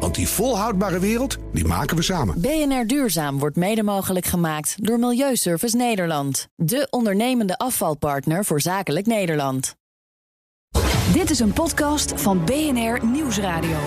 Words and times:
Want 0.00 0.14
die 0.14 0.28
volhoudbare 0.28 0.98
wereld, 0.98 1.36
die 1.52 1.64
maken 1.64 1.96
we 1.96 2.02
samen. 2.02 2.40
BNR 2.40 2.86
Duurzaam 2.86 3.38
wordt 3.38 3.56
mede 3.56 3.82
mogelijk 3.82 4.26
gemaakt 4.26 4.74
door 4.86 4.98
Milieuservice 4.98 5.76
Nederland. 5.76 6.48
De 6.56 6.86
ondernemende 6.90 7.58
afvalpartner 7.58 8.44
voor 8.44 8.60
zakelijk 8.60 9.06
Nederland. 9.06 9.74
Dit 11.12 11.30
is 11.30 11.38
een 11.38 11.52
podcast 11.52 12.20
van 12.20 12.44
BNR 12.44 13.06
Nieuwsradio. 13.06 13.78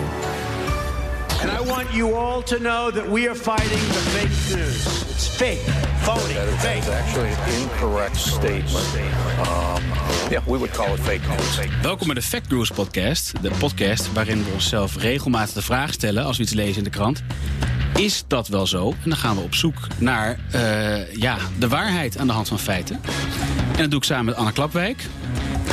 And 1.42 1.52
I 1.52 1.62
want 1.72 1.94
you 1.94 2.16
all 2.16 2.44
to 2.44 2.58
know 2.58 2.92
that 2.92 3.10
we 3.10 3.28
are 3.28 3.36
fighting 3.36 3.80
the 3.88 4.04
fake 4.16 4.58
news. 4.58 4.86
It's 5.16 5.28
fake, 5.28 5.60
phony, 6.02 6.34
That 6.34 6.48
is 6.48 6.60
fake. 6.62 6.84
actually 6.94 7.30
an 7.30 7.62
incorrect 7.62 8.18
statement. 8.18 8.86
Um, 9.40 9.84
yeah, 10.32 10.42
we 10.46 10.58
would 10.58 10.72
call 10.72 10.94
it 10.94 11.00
fake 11.00 11.22
news. 11.28 11.60
Welkom 11.82 12.06
bij 12.08 12.16
de 12.16 12.22
Fact 12.22 12.48
Gurus 12.48 12.72
podcast. 12.72 13.32
De 13.42 13.52
podcast 13.60 14.14
waarin 14.14 14.44
we 14.44 14.52
onszelf 14.54 14.96
regelmatig 14.98 15.54
de 15.54 15.62
vraag 15.62 15.94
stellen 15.94 16.24
als 16.26 16.38
we 16.38 16.44
iets 16.44 16.54
lezen 16.54 16.78
in 16.78 16.84
de 16.84 16.90
krant. 16.90 17.24
Is 17.96 18.24
dat 18.28 18.48
wel 18.48 18.68
zo? 18.68 18.90
En 18.90 19.10
dan 19.10 19.18
gaan 19.18 19.36
we 19.36 19.42
op 19.42 19.56
zoek 19.56 19.78
naar 19.98 20.40
eh, 20.52 21.14
ja, 21.16 21.38
de 21.60 21.68
waarheid 21.68 22.18
aan 22.18 22.28
de 22.28 22.34
hand 22.34 22.48
van 22.48 22.60
feiten. 22.60 23.02
En 23.72 23.78
dat 23.82 23.90
doe 23.90 24.00
ik 24.00 24.06
samen 24.06 24.26
met 24.26 24.36
Anna 24.36 24.52
Klapwijk. 24.52 25.06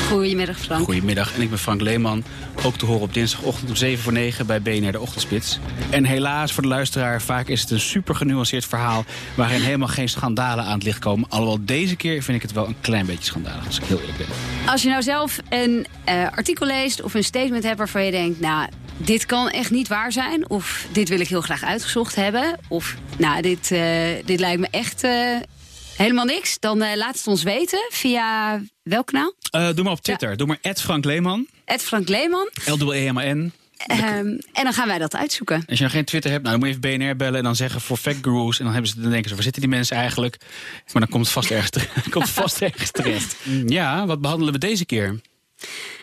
Goedemiddag 0.09 0.59
Frank. 0.59 0.85
Goedemiddag. 0.85 1.35
En 1.35 1.41
ik 1.41 1.49
ben 1.49 1.59
Frank 1.59 1.81
Leeman. 1.81 2.25
Ook 2.65 2.77
te 2.77 2.87
horen 2.87 3.03
op 3.03 3.15
dinsdagochtend 3.15 3.71
om 3.71 3.77
7 3.77 4.03
voor 4.03 4.13
9 4.13 4.47
bij 4.47 4.63
BNR 4.63 4.93
de 4.93 5.01
Ochtendspits. 5.01 5.59
En 5.91 6.05
helaas 6.05 6.53
voor 6.53 6.63
de 6.63 6.69
luisteraar, 6.69 7.23
vaak 7.23 7.49
is 7.49 7.61
het 7.61 7.71
een 7.71 7.81
super 7.81 8.15
genuanceerd 8.15 8.65
verhaal... 8.67 9.05
waarin 9.37 9.61
helemaal 9.61 9.89
geen 9.89 10.09
schandalen 10.09 10.65
aan 10.65 10.75
het 10.75 10.83
licht 10.83 10.99
komen. 10.99 11.29
Alhoewel 11.29 11.59
deze 11.61 11.97
keer 11.97 12.23
vind 12.23 12.37
ik 12.37 12.43
het 12.43 12.53
wel 12.53 12.67
een 12.67 12.77
klein 12.81 13.07
beetje 13.07 13.25
schandalig, 13.25 13.67
als 13.67 13.79
ik 13.79 13.85
heel 13.85 13.99
eerlijk 13.99 14.19
ben. 14.19 14.27
Als 14.67 14.83
je 14.83 14.89
nou 14.89 15.03
zelf 15.03 15.39
een 15.49 15.87
eh, 16.05 16.27
artikel 16.35 16.67
leest 16.67 17.03
of 17.03 17.15
een 17.15 17.25
statement 17.25 17.65
hebt 17.65 17.79
waarvan 17.79 18.05
je 18.05 18.11
denkt... 18.11 18.41
nou, 18.41 18.69
dit 18.97 19.27
kan 19.27 19.49
echt 19.49 19.71
niet 19.71 19.89
waar 19.89 20.13
zijn. 20.13 20.51
Of 20.51 20.87
dit 20.93 21.09
wil 21.09 21.21
ik 21.21 21.29
heel 21.29 21.41
graag 21.41 21.65
uitgezocht 21.65 22.15
hebben. 22.15 22.59
Of 22.69 22.95
nou, 23.17 23.43
dit, 23.43 23.71
eh, 23.71 23.81
dit 24.25 24.41
lijkt 24.41 24.61
me 24.61 24.69
echt 24.71 25.03
eh, 25.03 25.37
helemaal 25.97 26.25
niks. 26.25 26.59
Dan 26.59 26.83
eh, 26.83 26.97
laat 26.97 27.17
het 27.17 27.27
ons 27.27 27.43
weten 27.43 27.87
via 27.91 28.61
welk 28.83 29.07
kanaal? 29.07 29.35
Eh, 29.51 29.69
doe 29.75 29.85
maar 29.85 29.93
op 29.93 30.01
Twitter. 30.01 30.37
Doe 30.37 30.47
maar 30.47 30.75
Frank 30.75 31.05
Leeman. 31.05 31.47
Frank 31.67 32.09
Leeman. 32.09 32.51
L-E-M-A-N. 32.67 33.53
Ehm, 33.77 34.27
en 34.53 34.65
dan 34.65 34.73
gaan 34.73 34.87
wij 34.87 34.99
dat 34.99 35.17
uitzoeken. 35.17 35.65
Als 35.69 35.79
je 35.79 35.85
nog 35.85 35.93
geen 35.93 36.05
Twitter 36.05 36.31
hebt, 36.31 36.43
nou, 36.43 36.59
dan 36.59 36.69
moet 36.69 36.83
je 36.83 36.89
even 36.89 36.99
BNR 36.99 37.17
bellen 37.17 37.39
en 37.39 37.45
dan 37.45 37.57
zeggen 37.57 37.81
voor 37.81 37.97
Fact 37.97 38.19
Gurus. 38.23 38.59
En 38.59 38.65
dan, 38.65 38.73
hebben 38.73 38.91
ze, 38.91 39.01
dan 39.01 39.11
denken 39.11 39.29
ze, 39.29 39.35
waar 39.35 39.45
zitten 39.45 39.63
die 39.63 39.71
mensen 39.71 39.97
eigenlijk? 39.97 40.37
Maar 40.93 41.03
dan 41.03 41.11
komt 41.11 41.25
het 41.25 41.33
vast 41.33 41.51
ergens, 41.51 41.71
terecht. 41.71 42.09
komt 42.11 42.31
vast 42.31 42.61
ergens 42.61 42.91
terecht. 42.91 43.37
Ja, 43.67 44.07
wat 44.07 44.21
behandelen 44.21 44.53
we 44.53 44.59
deze 44.59 44.85
keer? 44.85 45.07
Nou, 45.07 45.21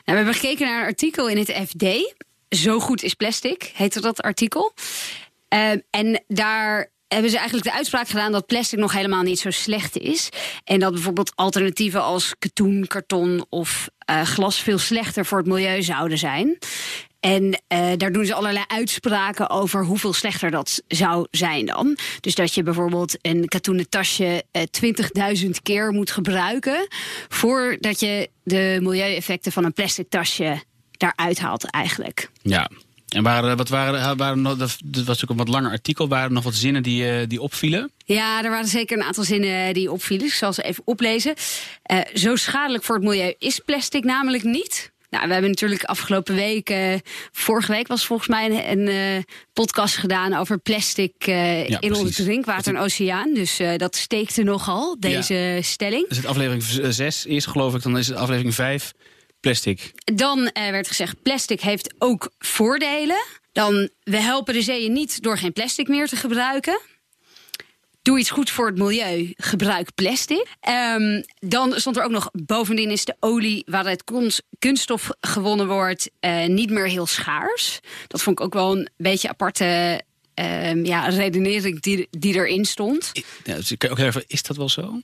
we 0.05 0.11
hebben 0.11 0.33
gekeken 0.33 0.65
naar 0.65 0.79
een 0.79 0.87
artikel 0.87 1.29
in 1.29 1.37
het 1.37 1.51
FD. 1.67 2.15
Zo 2.49 2.79
goed 2.79 3.03
is 3.03 3.13
plastic, 3.13 3.71
heette 3.75 4.01
dat 4.01 4.21
artikel. 4.21 4.73
Ehm, 5.47 5.79
en 5.89 6.23
daar 6.27 6.89
hebben 7.13 7.31
ze 7.31 7.37
eigenlijk 7.37 7.67
de 7.67 7.73
uitspraak 7.73 8.07
gedaan 8.07 8.31
dat 8.31 8.45
plastic 8.45 8.79
nog 8.79 8.93
helemaal 8.93 9.21
niet 9.21 9.39
zo 9.39 9.49
slecht 9.49 9.97
is. 9.97 10.29
En 10.63 10.79
dat 10.79 10.93
bijvoorbeeld 10.93 11.31
alternatieven 11.35 12.03
als 12.03 12.33
katoen, 12.39 12.87
karton 12.87 13.45
of 13.49 13.89
eh, 13.97 14.21
glas 14.21 14.59
veel 14.59 14.77
slechter 14.77 15.25
voor 15.25 15.37
het 15.37 15.47
milieu 15.47 15.81
zouden 15.81 16.17
zijn. 16.17 16.57
En 17.19 17.61
eh, 17.67 17.91
daar 17.97 18.11
doen 18.11 18.25
ze 18.25 18.33
allerlei 18.33 18.65
uitspraken 18.67 19.49
over 19.49 19.85
hoeveel 19.85 20.13
slechter 20.13 20.51
dat 20.51 20.81
zou 20.87 21.27
zijn 21.31 21.65
dan. 21.65 21.97
Dus 22.19 22.35
dat 22.35 22.53
je 22.53 22.63
bijvoorbeeld 22.63 23.17
een 23.21 23.47
katoenen 23.47 23.89
tasje 23.89 24.43
eh 24.51 24.63
20.000 25.43 25.49
keer 25.63 25.91
moet 25.91 26.11
gebruiken... 26.11 26.87
voordat 27.27 27.99
je 27.99 28.29
de 28.43 28.77
milieueffecten 28.81 29.51
van 29.51 29.63
een 29.65 29.73
plastic 29.73 30.09
tasje 30.09 30.63
daaruit 30.91 31.39
haalt 31.39 31.69
eigenlijk. 31.69 32.29
Ja. 32.41 32.69
En 33.11 33.23
waren, 33.23 33.57
wat 33.57 33.69
waren, 33.69 34.17
waren 34.17 34.43
dat 34.43 34.77
was 35.05 35.23
ook 35.23 35.29
een 35.29 35.37
wat 35.37 35.47
langer 35.47 35.71
artikel. 35.71 36.07
Waren 36.07 36.27
er 36.27 36.33
nog 36.33 36.43
wat 36.43 36.55
zinnen 36.55 36.83
die, 36.83 37.09
eh, 37.09 37.27
die 37.27 37.41
opvielen? 37.41 37.91
Ja, 38.05 38.43
er 38.43 38.49
waren 38.49 38.67
zeker 38.67 38.97
een 38.97 39.03
aantal 39.03 39.23
zinnen 39.23 39.73
die 39.73 39.91
opvielen. 39.91 40.25
Ik 40.25 40.33
zal 40.33 40.53
ze 40.53 40.63
even 40.63 40.83
oplezen. 40.85 41.33
Eh, 41.83 41.99
zo 42.13 42.35
schadelijk 42.35 42.83
voor 42.83 42.95
het 42.95 43.03
milieu 43.03 43.33
is 43.37 43.59
plastic 43.59 44.03
namelijk 44.03 44.43
niet. 44.43 44.91
Nou, 45.11 45.27
we 45.27 45.31
hebben 45.33 45.51
natuurlijk 45.51 45.83
afgelopen 45.83 46.35
week, 46.35 46.69
eh, 46.69 46.93
vorige 47.31 47.71
week 47.71 47.87
was 47.87 48.05
volgens 48.05 48.27
mij 48.27 48.45
een, 48.45 48.79
een 48.79 48.87
eh, 48.87 49.23
podcast 49.53 49.97
gedaan 49.97 50.33
over 50.33 50.57
plastic 50.57 51.13
eh, 51.17 51.67
Ja, 51.67 51.81
in 51.81 51.95
ons 51.95 52.15
drinkwater 52.15 52.75
en 52.75 52.81
oceaan. 52.81 53.33
Dus 53.33 53.59
eh, 53.59 53.77
dat 53.77 53.95
steekte 53.95 54.43
nogal, 54.43 54.99
deze 54.99 55.59
stelling. 55.61 56.07
Dus 56.07 56.17
het 56.17 56.25
aflevering 56.25 56.63
6 56.93 57.25
eerst 57.25 57.47
geloof 57.47 57.75
ik, 57.75 57.83
dan 57.83 57.97
is 57.97 58.07
het 58.07 58.17
aflevering 58.17 58.55
5 58.55 58.93
plastic. 59.41 59.91
Dan 60.03 60.47
eh, 60.47 60.69
werd 60.69 60.87
gezegd, 60.87 61.21
plastic 61.21 61.61
heeft 61.61 61.93
ook 61.97 62.31
voordelen. 62.39 63.23
Dan, 63.51 63.89
we 64.03 64.17
helpen 64.17 64.53
de 64.53 64.61
zeeën 64.61 64.93
niet 64.93 65.21
door 65.23 65.37
geen 65.37 65.53
plastic 65.53 65.87
meer 65.87 66.07
te 66.07 66.15
gebruiken. 66.15 66.79
Doe 68.01 68.19
iets 68.19 68.29
goed 68.29 68.49
voor 68.49 68.67
het 68.67 68.77
milieu, 68.77 69.33
gebruik 69.35 69.95
plastic. 69.95 70.47
Ehm, 70.59 71.21
dan 71.39 71.73
stond 71.79 71.97
er 71.97 72.03
ook 72.03 72.11
nog, 72.11 72.29
bovendien 72.33 72.89
is 72.91 73.05
de 73.05 73.15
olie 73.19 73.63
waaruit 73.65 74.03
kunst- 74.03 74.43
kunststof 74.59 75.09
gewonnen 75.19 75.67
wordt... 75.67 76.09
eh, 76.19 76.45
niet 76.45 76.69
meer 76.69 76.87
heel 76.87 77.05
schaars. 77.05 77.79
Dat 78.07 78.21
vond 78.21 78.39
ik 78.39 78.45
ook 78.45 78.53
wel 78.53 78.77
een 78.77 78.89
beetje 78.97 79.29
aparte 79.29 80.01
ehm, 80.33 80.85
ja, 80.85 81.07
redenering 81.07 81.81
die, 81.81 82.07
die 82.09 82.33
erin 82.33 82.65
stond. 82.65 83.11
Ja, 83.43 83.55
dus 83.55 83.71
ik 83.71 83.79
kan 83.79 83.89
ook 83.89 83.97
even, 83.99 84.23
is 84.27 84.43
dat 84.43 84.57
wel 84.57 84.69
zo? 84.69 85.01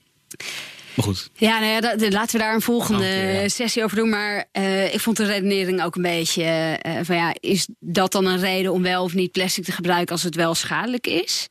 Maar 0.97 1.05
goed. 1.05 1.29
Ja, 1.33 1.59
nou 1.59 1.71
ja, 1.71 1.79
dat- 1.81 2.13
laten 2.13 2.37
we 2.37 2.43
daar 2.45 2.53
een 2.53 2.61
volgende 2.61 3.03
Oh, 3.03 3.41
ja. 3.41 3.47
sessie 3.47 3.83
over 3.83 3.97
doen. 3.97 4.09
Maar 4.09 4.45
eh, 4.51 4.93
ik 4.93 4.99
vond 4.99 5.17
de 5.17 5.25
redenering 5.25 5.83
ook 5.83 5.95
een 5.95 6.01
beetje 6.01 6.43
eh, 6.43 6.93
van 7.03 7.15
ja, 7.15 7.33
is 7.39 7.67
dat 7.79 8.11
dan 8.11 8.25
een 8.25 8.39
reden 8.39 8.71
om 8.71 8.81
wel 8.81 9.03
of 9.03 9.13
niet 9.13 9.31
plastic 9.31 9.63
te 9.63 9.71
gebruiken 9.71 10.11
als 10.13 10.23
het 10.23 10.35
wel 10.35 10.55
schadelijk 10.55 11.07
is? 11.07 11.47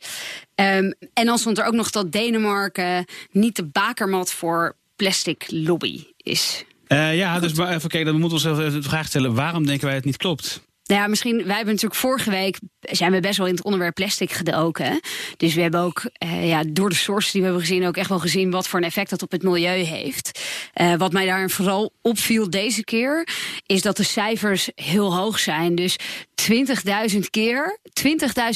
Ehm, 0.54 0.92
en 1.12 1.26
dan 1.26 1.38
stond 1.38 1.58
er 1.58 1.64
ook 1.66 1.74
nog 1.74 1.90
dat 1.90 2.12
Denemarken 2.12 3.04
niet 3.30 3.56
de 3.56 3.64
bakermat 3.64 4.32
voor 4.32 4.76
plastic 4.96 5.44
lobby 5.48 6.04
is. 6.16 6.64
Eh, 6.86 7.16
ja, 7.16 7.40
dus 7.40 7.52
maar 7.52 7.74
even 7.74 7.88
kijken, 7.88 8.12
dan 8.12 8.20
moeten 8.20 8.42
we 8.42 8.48
ons 8.50 8.60
even 8.60 8.72
de 8.82 8.88
vraag 8.88 9.06
stellen: 9.06 9.34
waarom 9.34 9.66
denken 9.66 9.86
wij 9.86 9.94
het 9.94 10.04
niet 10.04 10.16
klopt? 10.16 10.60
Nou 10.86 11.00
ja, 11.00 11.06
misschien, 11.06 11.36
wij 11.36 11.56
hebben 11.56 11.74
natuurlijk 11.74 12.00
vorige 12.00 12.30
week 12.30 12.58
zijn 12.80 13.12
we 13.12 13.20
best 13.20 13.38
wel 13.38 13.46
in 13.46 13.54
het 13.54 13.64
onderwerp 13.64 13.94
plastic 13.94 14.32
gedoken. 14.32 15.00
Dus 15.36 15.54
we 15.54 15.60
hebben 15.60 15.80
ook 15.80 16.02
eh, 16.12 16.48
ja, 16.48 16.62
door 16.68 16.88
de 16.88 16.94
sources 16.94 17.32
die 17.32 17.40
we 17.40 17.46
hebben 17.46 17.66
gezien 17.66 17.86
ook 17.86 17.96
echt 17.96 18.08
wel 18.08 18.18
gezien 18.18 18.50
wat 18.50 18.68
voor 18.68 18.78
een 18.78 18.84
effect 18.84 19.10
dat 19.10 19.22
op 19.22 19.30
het 19.30 19.42
milieu 19.42 19.82
heeft. 19.82 20.40
Eh, 20.72 20.94
wat 20.94 21.12
mij 21.12 21.26
daar 21.26 21.50
vooral 21.50 21.92
opviel 22.02 22.50
deze 22.50 22.84
keer, 22.84 23.28
is 23.66 23.82
dat 23.82 23.96
de 23.96 24.02
cijfers 24.02 24.70
heel 24.74 25.16
hoog 25.16 25.38
zijn. 25.38 25.74
Dus 25.74 25.96
20.000 26.34 27.30
keer, 27.30 27.78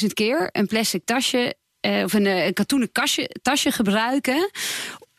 20.000 0.02 0.06
keer 0.14 0.48
een 0.52 0.66
plastic 0.66 1.04
tasje 1.04 1.54
eh, 1.80 2.02
of 2.04 2.12
een, 2.12 2.26
eh, 2.26 2.46
een 2.46 2.52
katoenen 2.52 2.92
kastje, 2.92 3.36
tasje 3.42 3.72
gebruiken 3.72 4.50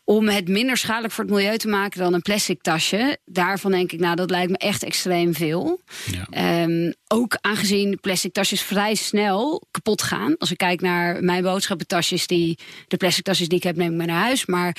om 0.04 0.30
het 0.30 0.48
minder 0.48 0.78
schadelijk 0.78 1.14
voor 1.14 1.24
het 1.24 1.34
milieu 1.34 1.58
te 1.58 1.68
maken 1.68 2.00
dan 2.00 2.14
een 2.14 2.22
plastic 2.22 2.62
tasje. 2.62 3.18
Daarvan 3.26 3.72
denk 3.72 3.92
ik, 3.92 4.00
nou, 4.00 4.16
dat 4.16 4.30
lijkt 4.30 4.52
me 4.52 4.58
echt 4.58 4.84
extreem 4.84 5.34
veel. 5.34 5.82
Ja. 6.12 6.28
Ehm, 6.30 6.92
ook 7.08 7.38
aangezien 7.42 8.00
plastic 8.00 8.34
tasjes 8.34 8.62
vrij 8.62 8.96
snel 8.96 9.64
kapot 9.72 10.02
gaan. 10.02 10.38
Als 10.38 10.52
ik 10.52 10.58
kijk 10.58 10.82
naar 10.82 11.24
mijn 11.24 11.44
boodschappentasjes, 11.44 12.28
die, 12.28 12.58
de 12.88 12.98
plastic 12.98 13.24
tasjes 13.24 13.48
die 13.48 13.58
ik 13.58 13.64
heb, 13.64 13.76
neem 13.76 13.92
ik 13.92 13.98
mee 13.98 14.08
naar 14.08 14.24
huis. 14.24 14.46
Maar 14.46 14.76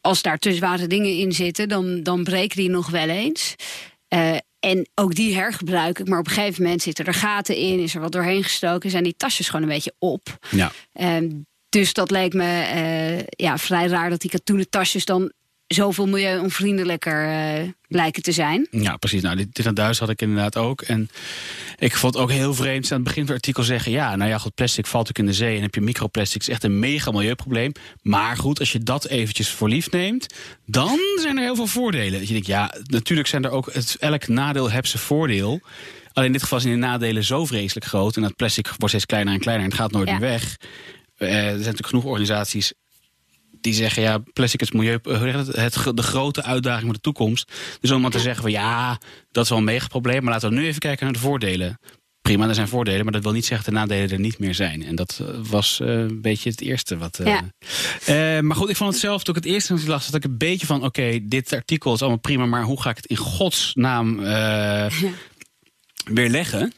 als 0.00 0.22
daar 0.22 0.38
te 0.38 0.54
zware 0.54 0.86
dingen 0.86 1.16
in 1.16 1.32
zitten, 1.32 1.68
dan, 1.68 2.02
dan 2.02 2.24
breken 2.24 2.56
die 2.56 2.70
nog 2.70 2.90
wel 2.90 3.08
eens. 3.08 3.54
Eh, 4.08 4.36
en 4.60 4.88
ook 4.94 5.14
die 5.14 5.34
hergebruik 5.34 5.98
ik. 5.98 6.08
Maar 6.08 6.18
op 6.18 6.26
een 6.26 6.32
gegeven 6.32 6.62
moment 6.62 6.82
zitten 6.82 7.04
er 7.04 7.14
gaten 7.14 7.56
in, 7.56 7.78
is 7.78 7.94
er 7.94 8.00
wat 8.00 8.12
doorheen 8.12 8.42
gestoken, 8.42 8.90
zijn 8.90 9.04
die 9.04 9.16
tasjes 9.16 9.46
gewoon 9.48 9.62
een 9.62 9.74
beetje 9.74 9.94
op. 9.98 10.38
Ja. 10.50 10.72
Ehm, 10.92 11.28
dus 11.74 11.92
dat 11.92 12.10
leek 12.10 12.34
me 12.34 12.60
eh, 12.60 13.26
ja, 13.26 13.58
vrij 13.58 13.86
raar 13.86 14.10
dat 14.10 14.20
die 14.20 14.30
katoenen 14.30 14.70
tasjes 14.70 15.04
dan 15.04 15.32
zoveel 15.66 16.06
milieuonvriendelijker 16.06 17.28
eh, 17.28 17.68
lijken 17.88 18.22
te 18.22 18.32
zijn. 18.32 18.66
Ja, 18.70 18.96
precies. 18.96 19.22
Nou, 19.22 19.36
dit, 19.36 19.54
dit 19.54 19.66
aan 19.66 19.74
Duits 19.74 19.98
had 19.98 20.08
ik 20.08 20.22
inderdaad 20.22 20.56
ook. 20.56 20.82
En 20.82 21.08
ik 21.78 21.96
vond 21.96 22.14
het 22.14 22.22
ook 22.22 22.30
heel 22.30 22.54
vreemd. 22.54 22.84
Aan 22.90 22.96
het 22.96 23.04
begin 23.04 23.26
van 23.26 23.34
het 23.34 23.42
artikel 23.42 23.62
zeggen: 23.62 23.92
ja, 23.92 24.16
nou 24.16 24.30
ja, 24.30 24.38
goed, 24.38 24.54
plastic 24.54 24.86
valt 24.86 25.08
ook 25.08 25.18
in 25.18 25.26
de 25.26 25.32
zee. 25.32 25.56
En 25.56 25.62
heb 25.62 25.74
je 25.74 25.80
microplastics, 25.80 26.48
echt 26.48 26.64
een 26.64 26.78
mega 26.78 27.10
milieuprobleem. 27.10 27.72
Maar 28.02 28.36
goed, 28.36 28.58
als 28.58 28.72
je 28.72 28.82
dat 28.82 29.06
eventjes 29.06 29.50
voor 29.50 29.68
lief 29.68 29.90
neemt, 29.90 30.34
dan 30.66 30.98
zijn 31.20 31.36
er 31.36 31.42
heel 31.42 31.56
veel 31.56 31.66
voordelen. 31.66 32.18
Dat 32.18 32.26
je 32.26 32.32
denkt, 32.32 32.46
ja, 32.46 32.74
natuurlijk 32.82 33.28
zijn 33.28 33.44
er 33.44 33.50
ook. 33.50 33.72
Het, 33.72 33.96
elk 34.00 34.28
nadeel 34.28 34.70
heeft 34.70 34.88
zijn 34.88 35.02
voordeel. 35.02 35.60
Alleen 36.12 36.26
in 36.26 36.32
dit 36.32 36.42
geval 36.42 36.60
zijn 36.60 36.72
de 36.72 36.86
nadelen 36.86 37.24
zo 37.24 37.44
vreselijk 37.44 37.86
groot. 37.86 38.16
En 38.16 38.22
dat 38.22 38.36
plastic 38.36 38.66
wordt 38.66 38.88
steeds 38.88 39.06
kleiner 39.06 39.34
en 39.34 39.40
kleiner 39.40 39.64
en 39.64 39.70
het 39.70 39.80
gaat 39.80 39.90
nooit 39.92 40.08
Ja. 40.08 40.18
meer 40.18 40.28
weg. 40.28 40.56
Eh, 41.16 41.28
er 41.38 41.44
zijn 41.44 41.56
natuurlijk 41.58 41.86
genoeg 41.86 42.04
organisaties 42.04 42.72
die 43.60 43.74
zeggen 43.74 44.02
ja, 44.02 44.18
plastic 44.32 44.60
is 44.62 44.70
milieu, 44.72 44.98
dat? 45.02 45.46
het, 45.46 45.96
de 45.96 46.02
grote 46.02 46.42
uitdaging 46.42 46.84
van 46.84 46.94
de 46.94 47.00
toekomst. 47.00 47.52
Dus 47.80 47.90
om 47.90 48.02
dan 48.02 48.10
te 48.10 48.18
zeggen 48.18 48.42
van 48.42 48.50
ja, 48.50 48.98
dat 49.32 49.44
is 49.44 49.48
wel 49.50 49.58
een 49.58 49.64
mega 49.64 49.86
probleem, 49.86 50.22
maar 50.22 50.32
laten 50.32 50.48
we 50.48 50.54
nu 50.54 50.66
even 50.66 50.80
kijken 50.80 51.04
naar 51.04 51.12
de 51.14 51.18
voordelen. 51.20 51.78
Prima, 52.22 52.48
er 52.48 52.54
zijn 52.54 52.68
voordelen, 52.68 53.04
maar 53.04 53.12
dat 53.12 53.22
wil 53.22 53.32
niet 53.32 53.46
zeggen 53.46 53.64
dat 53.64 53.74
de 53.74 53.80
nadelen 53.80 54.10
er 54.10 54.18
niet 54.20 54.38
meer 54.38 54.54
zijn. 54.54 54.84
En 54.84 54.94
dat 54.94 55.20
eh, 55.22 55.26
was 55.50 55.80
eh, 55.80 55.88
een 55.88 56.20
beetje 56.20 56.50
het 56.50 56.60
eerste 56.60 56.96
wat. 56.96 57.18
eh, 57.18 57.26
Ja. 57.26 57.42
eh, 58.36 58.42
maar 58.42 58.56
goed, 58.56 58.68
ik 58.70 58.76
vond 58.76 58.90
het 58.90 59.00
zelf 59.00 59.24
toen 59.24 59.36
ik 59.36 59.44
het 59.44 59.52
eerst 59.52 59.86
las, 59.86 60.06
dat 60.06 60.14
ik 60.14 60.24
een 60.24 60.38
beetje 60.38 60.66
van: 60.66 60.84
oké, 60.84 61.18
dit 61.22 61.52
artikel 61.52 61.94
is 61.94 62.00
allemaal 62.00 62.18
prima, 62.18 62.46
maar 62.46 62.62
hoe 62.62 62.80
ga 62.82 62.90
ik 62.90 62.96
het 62.96 63.06
in 63.06 63.16
godsnaam 63.16 64.24
eh 64.24 64.86
weerleggen? 66.04 66.72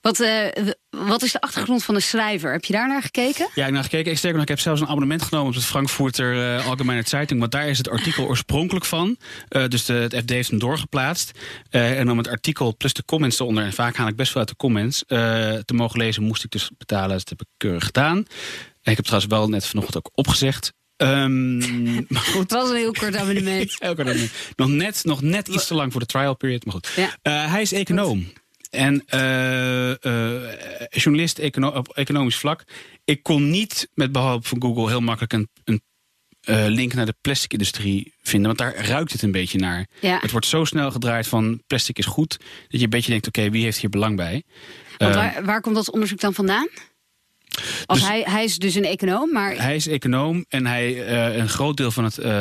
Wat, 0.00 0.20
eh, 0.20 0.46
wat 0.90 1.22
is 1.22 1.32
de 1.32 1.40
achtergrond 1.40 1.84
van 1.84 1.94
de 1.94 2.00
schrijver? 2.00 2.52
Heb 2.52 2.64
je 2.64 2.72
daar 2.72 2.88
naar 2.88 3.02
gekeken? 3.02 3.44
Ja, 3.44 3.50
ik 3.54 3.62
heb 3.62 3.70
naar 3.70 3.82
gekeken. 3.82 4.10
Ik, 4.10 4.18
sterker 4.18 4.38
nog, 4.38 4.48
ik 4.48 4.54
heb 4.54 4.60
zelfs 4.60 4.80
een 4.80 4.86
abonnement 4.86 5.22
genomen 5.22 5.48
op 5.48 5.54
het 5.54 5.64
Frankfurter 5.64 6.56
eh 6.56 6.66
Allgemeine 6.66 7.08
Zeitung. 7.08 7.40
Want 7.40 7.52
daar 7.52 7.68
is 7.68 7.78
het 7.78 7.88
artikel 7.88 8.26
oorspronkelijk 8.26 8.84
van. 8.84 9.16
Eh, 9.48 9.66
dus 9.68 9.84
de, 9.84 9.92
het 9.92 10.14
FD 10.16 10.30
heeft 10.30 10.50
hem 10.50 10.58
doorgeplaatst. 10.58 11.38
En 11.70 12.10
om 12.10 12.18
het 12.18 12.28
artikel 12.28 12.76
plus 12.76 12.92
de 12.92 13.04
comments 13.04 13.40
eronder, 13.40 13.64
en 13.64 13.72
vaak 13.72 13.96
haal 13.96 14.08
ik 14.08 14.16
best 14.16 14.32
wel 14.32 14.42
uit 14.42 14.50
de 14.50 14.56
comments, 14.56 15.04
te 15.06 15.74
mogen 15.74 15.98
lezen, 15.98 16.22
moest 16.22 16.44
ik 16.44 16.50
dus 16.50 16.70
betalen. 16.78 17.16
Dat 17.16 17.28
heb 17.28 17.40
ik 17.40 17.46
keurig 17.56 17.84
gedaan. 17.84 18.16
En 18.16 18.90
ik 18.90 18.96
heb 18.96 19.04
trouwens 19.04 19.32
wel 19.32 19.48
net 19.48 19.66
vanochtend 19.66 19.96
ook 19.96 20.10
opgezegd. 20.14 20.72
Ehm, 20.96 21.56
maar 22.12 22.22
goed. 22.22 22.40
Het 22.40 22.52
was 22.52 22.70
een 22.70 22.76
heel 22.76 22.92
kort 22.92 23.16
abonnement. 23.16 23.76
Elke 23.78 24.04
dag 24.04 24.14
niet. 24.14 24.32
nog, 24.56 24.68
net, 24.68 25.04
nog 25.04 25.22
net 25.22 25.48
iets 25.48 25.66
te 25.66 25.74
lang 25.74 25.92
voor 25.92 26.00
de 26.00 26.06
trial 26.06 26.36
period, 26.36 26.64
maar 26.64 26.74
goed. 26.74 26.90
Ja. 26.96 27.48
Hij 27.48 27.62
is 27.62 27.72
econoom. 27.72 28.32
En 28.74 29.02
eh, 29.06 29.90
eh, 29.90 30.50
journalist 30.90 31.38
econo 31.38 31.68
op 31.68 31.88
economisch 31.88 32.36
vlak. 32.36 32.64
Ik 33.04 33.22
kon 33.22 33.50
niet 33.50 33.88
met 33.94 34.12
behulp 34.12 34.46
van 34.46 34.62
Google 34.62 34.88
heel 34.88 35.00
makkelijk 35.00 35.32
een, 35.32 35.48
een 35.64 35.82
eh, 36.40 36.64
link 36.66 36.94
naar 36.94 37.06
de 37.06 37.14
plastic-industrie 37.20 38.14
vinden. 38.22 38.56
Want 38.56 38.58
daar 38.58 38.86
ruikt 38.86 39.12
het 39.12 39.22
een 39.22 39.32
beetje 39.32 39.58
naar. 39.58 39.86
Ja. 40.00 40.18
Het 40.20 40.30
wordt 40.30 40.46
zo 40.46 40.64
snel 40.64 40.90
gedraaid 40.90 41.26
van 41.26 41.62
plastic 41.66 41.98
is 41.98 42.06
goed. 42.06 42.38
Dat 42.38 42.80
je 42.80 42.84
een 42.84 42.90
beetje 42.90 43.10
denkt, 43.10 43.26
oké, 43.26 43.50
wie 43.50 43.64
heeft 43.64 43.78
hier 43.78 43.90
belang 43.90 44.16
bij? 44.16 44.42
Want 44.96 45.14
waar, 45.14 45.44
waar 45.44 45.60
komt 45.60 45.74
dat 45.74 45.90
onderzoek 45.90 46.20
dan 46.20 46.34
vandaan? 46.34 46.68
Als 47.86 47.98
Dus- 47.98 48.08
hij, 48.08 48.22
hij 48.28 48.44
is 48.44 48.58
dus 48.58 48.74
een 48.74 48.84
econoom, 48.84 49.32
maar 49.32 49.56
Hij 49.56 49.76
is 49.76 49.86
econoom 49.86 50.44
en 50.48 50.66
hij, 50.66 51.04
eh, 51.06 51.36
een 51.36 51.48
groot 51.48 51.76
deel 51.76 51.90
van 51.90 52.04
het 52.04 52.18
eh, 52.18 52.32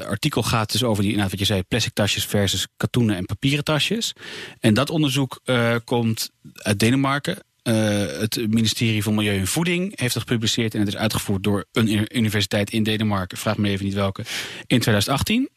artikel 0.00 0.42
gaat 0.42 0.72
dus 0.72 0.82
over 0.84 1.02
die, 1.02 1.12
inderdaad 1.12 1.30
wat 1.38 1.40
je 1.48 1.54
zei, 1.54 1.62
plastic 1.62 1.92
tasjes 1.92 2.24
versus 2.24 2.66
katoenen 2.76 3.16
en 3.16 3.24
papieren 3.24 3.64
tasjes. 3.64 4.12
En 4.60 4.74
dat 4.74 4.90
onderzoek 4.90 5.40
eh, 5.44 5.74
komt 5.84 6.30
uit 6.52 6.78
Denemarken. 6.78 7.38
Het 7.62 8.46
ministerie 8.48 9.02
van 9.02 9.14
Milieu 9.14 9.38
en 9.38 9.46
Voeding 9.46 9.98
heeft 10.00 10.14
dat 10.14 10.22
gepubliceerd 10.22 10.74
en 10.74 10.80
het 10.80 10.88
is 10.88 10.96
uitgevoerd 10.96 11.42
door 11.42 11.64
een 11.72 11.92
uni- 11.92 12.06
universiteit 12.08 12.70
in 12.70 12.82
Denemarken, 12.82 13.38
vraag 13.38 13.56
me 13.56 13.68
even 13.68 13.84
niet 13.84 13.94
welke, 13.94 14.22
in 14.66 14.80
2018. 14.80 15.48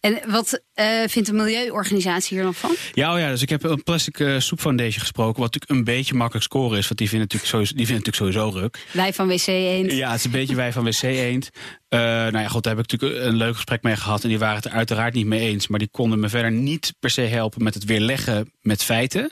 En 0.00 0.20
wat 0.26 0.62
eh, 0.74 0.86
vindt 1.06 1.28
de 1.28 1.34
milieuorganisatie 1.34 2.36
hier 2.36 2.44
dan 2.44 2.54
van? 2.54 2.74
Ja, 2.92 3.14
oh 3.14 3.18
ja, 3.18 3.30
dus 3.30 3.42
ik 3.42 3.48
heb 3.48 3.62
een 3.62 3.82
Plastic 3.82 4.20
eh, 4.20 4.38
Soup 4.38 4.60
Foundation 4.60 5.00
gesproken, 5.00 5.40
wat 5.42 5.54
natuurlijk 5.54 5.70
een 5.70 5.94
beetje 5.94 6.14
makkelijk 6.14 6.44
scoren 6.44 6.78
is, 6.78 6.86
want 6.86 6.98
die 6.98 7.08
vinden 7.08 7.26
natuurlijk 7.26 7.50
sowieso, 7.50 7.74
die 7.74 7.86
vinden 7.86 8.04
natuurlijk 8.04 8.36
sowieso 8.36 8.60
ruk. 8.60 8.86
Wij 8.92 9.12
van 9.12 9.28
WC 9.28 9.46
1. 9.46 9.96
Ja, 9.96 10.10
het 10.10 10.18
is 10.18 10.24
een 10.24 10.30
beetje 10.30 10.54
wij 10.54 10.72
van 10.72 10.84
WC 10.84 11.02
Eend. 11.02 11.50
Eh 11.88 12.00
nou 12.00 12.38
ja, 12.38 12.48
goed, 12.48 12.62
daar 12.62 12.76
heb 12.76 12.84
ik 12.84 12.90
natuurlijk 12.90 13.24
een 13.24 13.36
leuk 13.36 13.54
gesprek 13.54 13.82
mee 13.82 13.96
gehad. 13.96 14.22
En 14.22 14.28
die 14.28 14.38
waren 14.38 14.56
het 14.56 14.64
er 14.64 14.70
uiteraard 14.70 15.14
niet 15.14 15.26
mee 15.26 15.40
eens. 15.40 15.68
Maar 15.68 15.78
die 15.78 15.88
konden 15.90 16.20
me 16.20 16.28
verder 16.28 16.52
niet 16.52 16.94
per 17.00 17.10
se 17.10 17.20
helpen 17.20 17.62
met 17.62 17.74
het 17.74 17.84
weerleggen 17.84 18.52
met 18.60 18.82
feiten. 18.82 19.30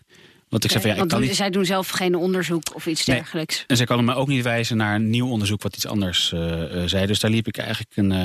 Want 0.53 0.65
ik 0.65 0.71
zei 0.71 0.83
van 0.83 0.91
ja, 0.91 0.97
ik 0.97 0.99
Want 0.99 1.11
kan 1.13 1.21
doen- 1.21 1.29
niet. 1.29 1.39
zij 1.39 1.51
doen 1.51 1.65
zelf 1.65 1.89
geen 1.89 2.15
onderzoek 2.15 2.75
of 2.75 2.87
iets 2.87 3.05
Nee. 3.07 3.17
dergelijks. 3.17 3.65
En 3.67 3.77
zij 3.77 3.87
konden 3.87 4.05
me 4.05 4.15
ook 4.15 4.29
niet 4.29 4.43
wijzen 4.43 4.77
naar 4.77 4.95
een 4.95 5.11
nieuw 5.11 5.29
onderzoek 5.29 5.63
wat 5.63 5.77
iets 5.77 5.87
anders 5.87 6.33
eh, 6.33 6.83
eh, 6.83 6.89
zei. 6.89 7.07
Dus 7.07 7.21
daar 7.21 7.31
liep 7.31 7.47
ik 7.47 7.57
eigenlijk 7.59 7.97
een, 7.97 8.13
eh, 8.13 8.19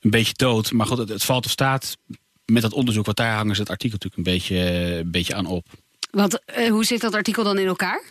een 0.00 0.10
beetje 0.10 0.32
dood. 0.36 0.72
Maar 0.72 0.86
goed, 0.86 0.98
het, 0.98 1.08
het 1.08 1.24
valt 1.24 1.44
of 1.44 1.50
staat 1.50 1.96
met 2.44 2.62
dat 2.62 2.72
onderzoek. 2.72 3.04
Want 3.04 3.16
daar 3.16 3.34
hangen 3.34 3.54
ze 3.54 3.60
het 3.60 3.70
artikel 3.70 3.98
natuurlijk 4.02 4.26
een 4.28 4.32
beetje, 4.34 4.56
eh, 4.64 4.96
een 4.96 5.10
beetje 5.10 5.34
aan 5.34 5.46
op. 5.46 5.66
Want 6.10 6.44
eh, 6.44 6.70
hoe 6.70 6.84
zit 6.84 7.00
dat 7.00 7.14
artikel 7.14 7.44
dan 7.44 7.58
in 7.58 7.66
elkaar? 7.66 8.02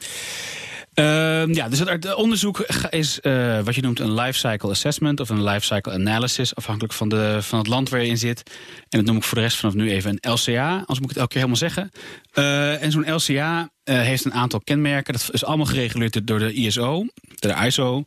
Ehm, 1.00 1.54
ja, 1.54 1.70
dus 1.70 1.80
het 1.80 2.16
onderzoek 2.16 2.60
is 2.90 3.20
eh, 3.20 3.60
wat 3.60 3.76
je 3.76 3.82
noemt 3.82 4.00
een 4.00 4.14
life 4.14 4.40
cycle 4.40 4.70
assessment 4.70 5.20
of 5.20 5.30
een 5.30 5.44
life 5.44 5.66
cycle 5.66 5.94
analysis, 5.94 6.56
afhankelijk 6.56 6.94
van, 6.94 7.10
de, 7.10 7.38
van 7.42 7.60
het 7.60 7.68
land 7.68 7.90
waar 7.90 8.02
je 8.02 8.08
in 8.08 8.18
zit. 8.18 8.44
En 8.90 8.98
dat 8.98 9.06
noem 9.06 9.18
ik 9.18 9.24
voor 9.24 9.38
de 9.38 9.44
rest 9.44 9.58
vanaf 9.58 9.76
nu 9.76 9.92
even 9.92 10.18
een 10.20 10.32
LCA, 10.32 10.70
anders 10.72 11.00
moet 11.00 11.10
ik 11.10 11.16
het 11.16 11.18
elke 11.18 11.34
keer 11.34 11.42
helemaal 11.42 11.56
zeggen. 11.56 11.92
Eh, 12.32 12.84
en 12.84 12.92
zo'n 12.92 13.14
LCA 13.14 13.70
eh, 13.84 14.00
heeft 14.00 14.26
een 14.26 14.34
aantal 14.34 14.60
kenmerken. 14.60 15.14
Dat 15.14 15.30
is 15.32 15.46
allemaal 15.46 15.66
gereguleerd 15.66 16.28
door 16.28 16.40
de 16.40 16.54
ISO, 16.54 17.06
de 17.36 17.56
ISO. 17.66 18.04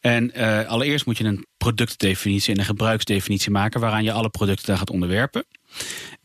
En 0.00 0.32
allereerst 0.66 1.06
moet 1.06 1.18
je 1.18 1.24
een 1.24 1.46
productdefinitie 1.56 2.52
en 2.52 2.58
een 2.58 2.66
gebruiksdefinitie 2.66 3.50
maken 3.50 3.80
waaraan 3.80 4.04
je 4.04 4.12
alle 4.12 4.28
producten 4.28 4.66
dan 4.66 4.78
gaat 4.78 4.90
onderwerpen. 4.90 5.44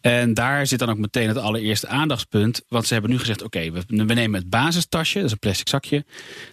En 0.02 0.34
daar 0.34 0.68
zit 0.68 0.80
dan 0.80 0.90
ook 0.90 0.98
meteen 0.98 1.28
het 1.28 1.38
allereerste 1.38 1.88
aandachtspunt. 1.88 2.62
Want 2.68 2.88
ze 2.88 2.94
hebben 2.94 3.12
nu 3.12 3.20
gezegd: 3.20 3.42
oké, 3.42 3.72
we, 3.72 4.14
nemen 4.14 4.40
het 4.40 4.50
basistasje, 4.50 5.16
dat 5.16 5.26
is 5.26 5.32
een 5.32 5.40
plastic 5.40 5.70
zakje. 5.70 6.06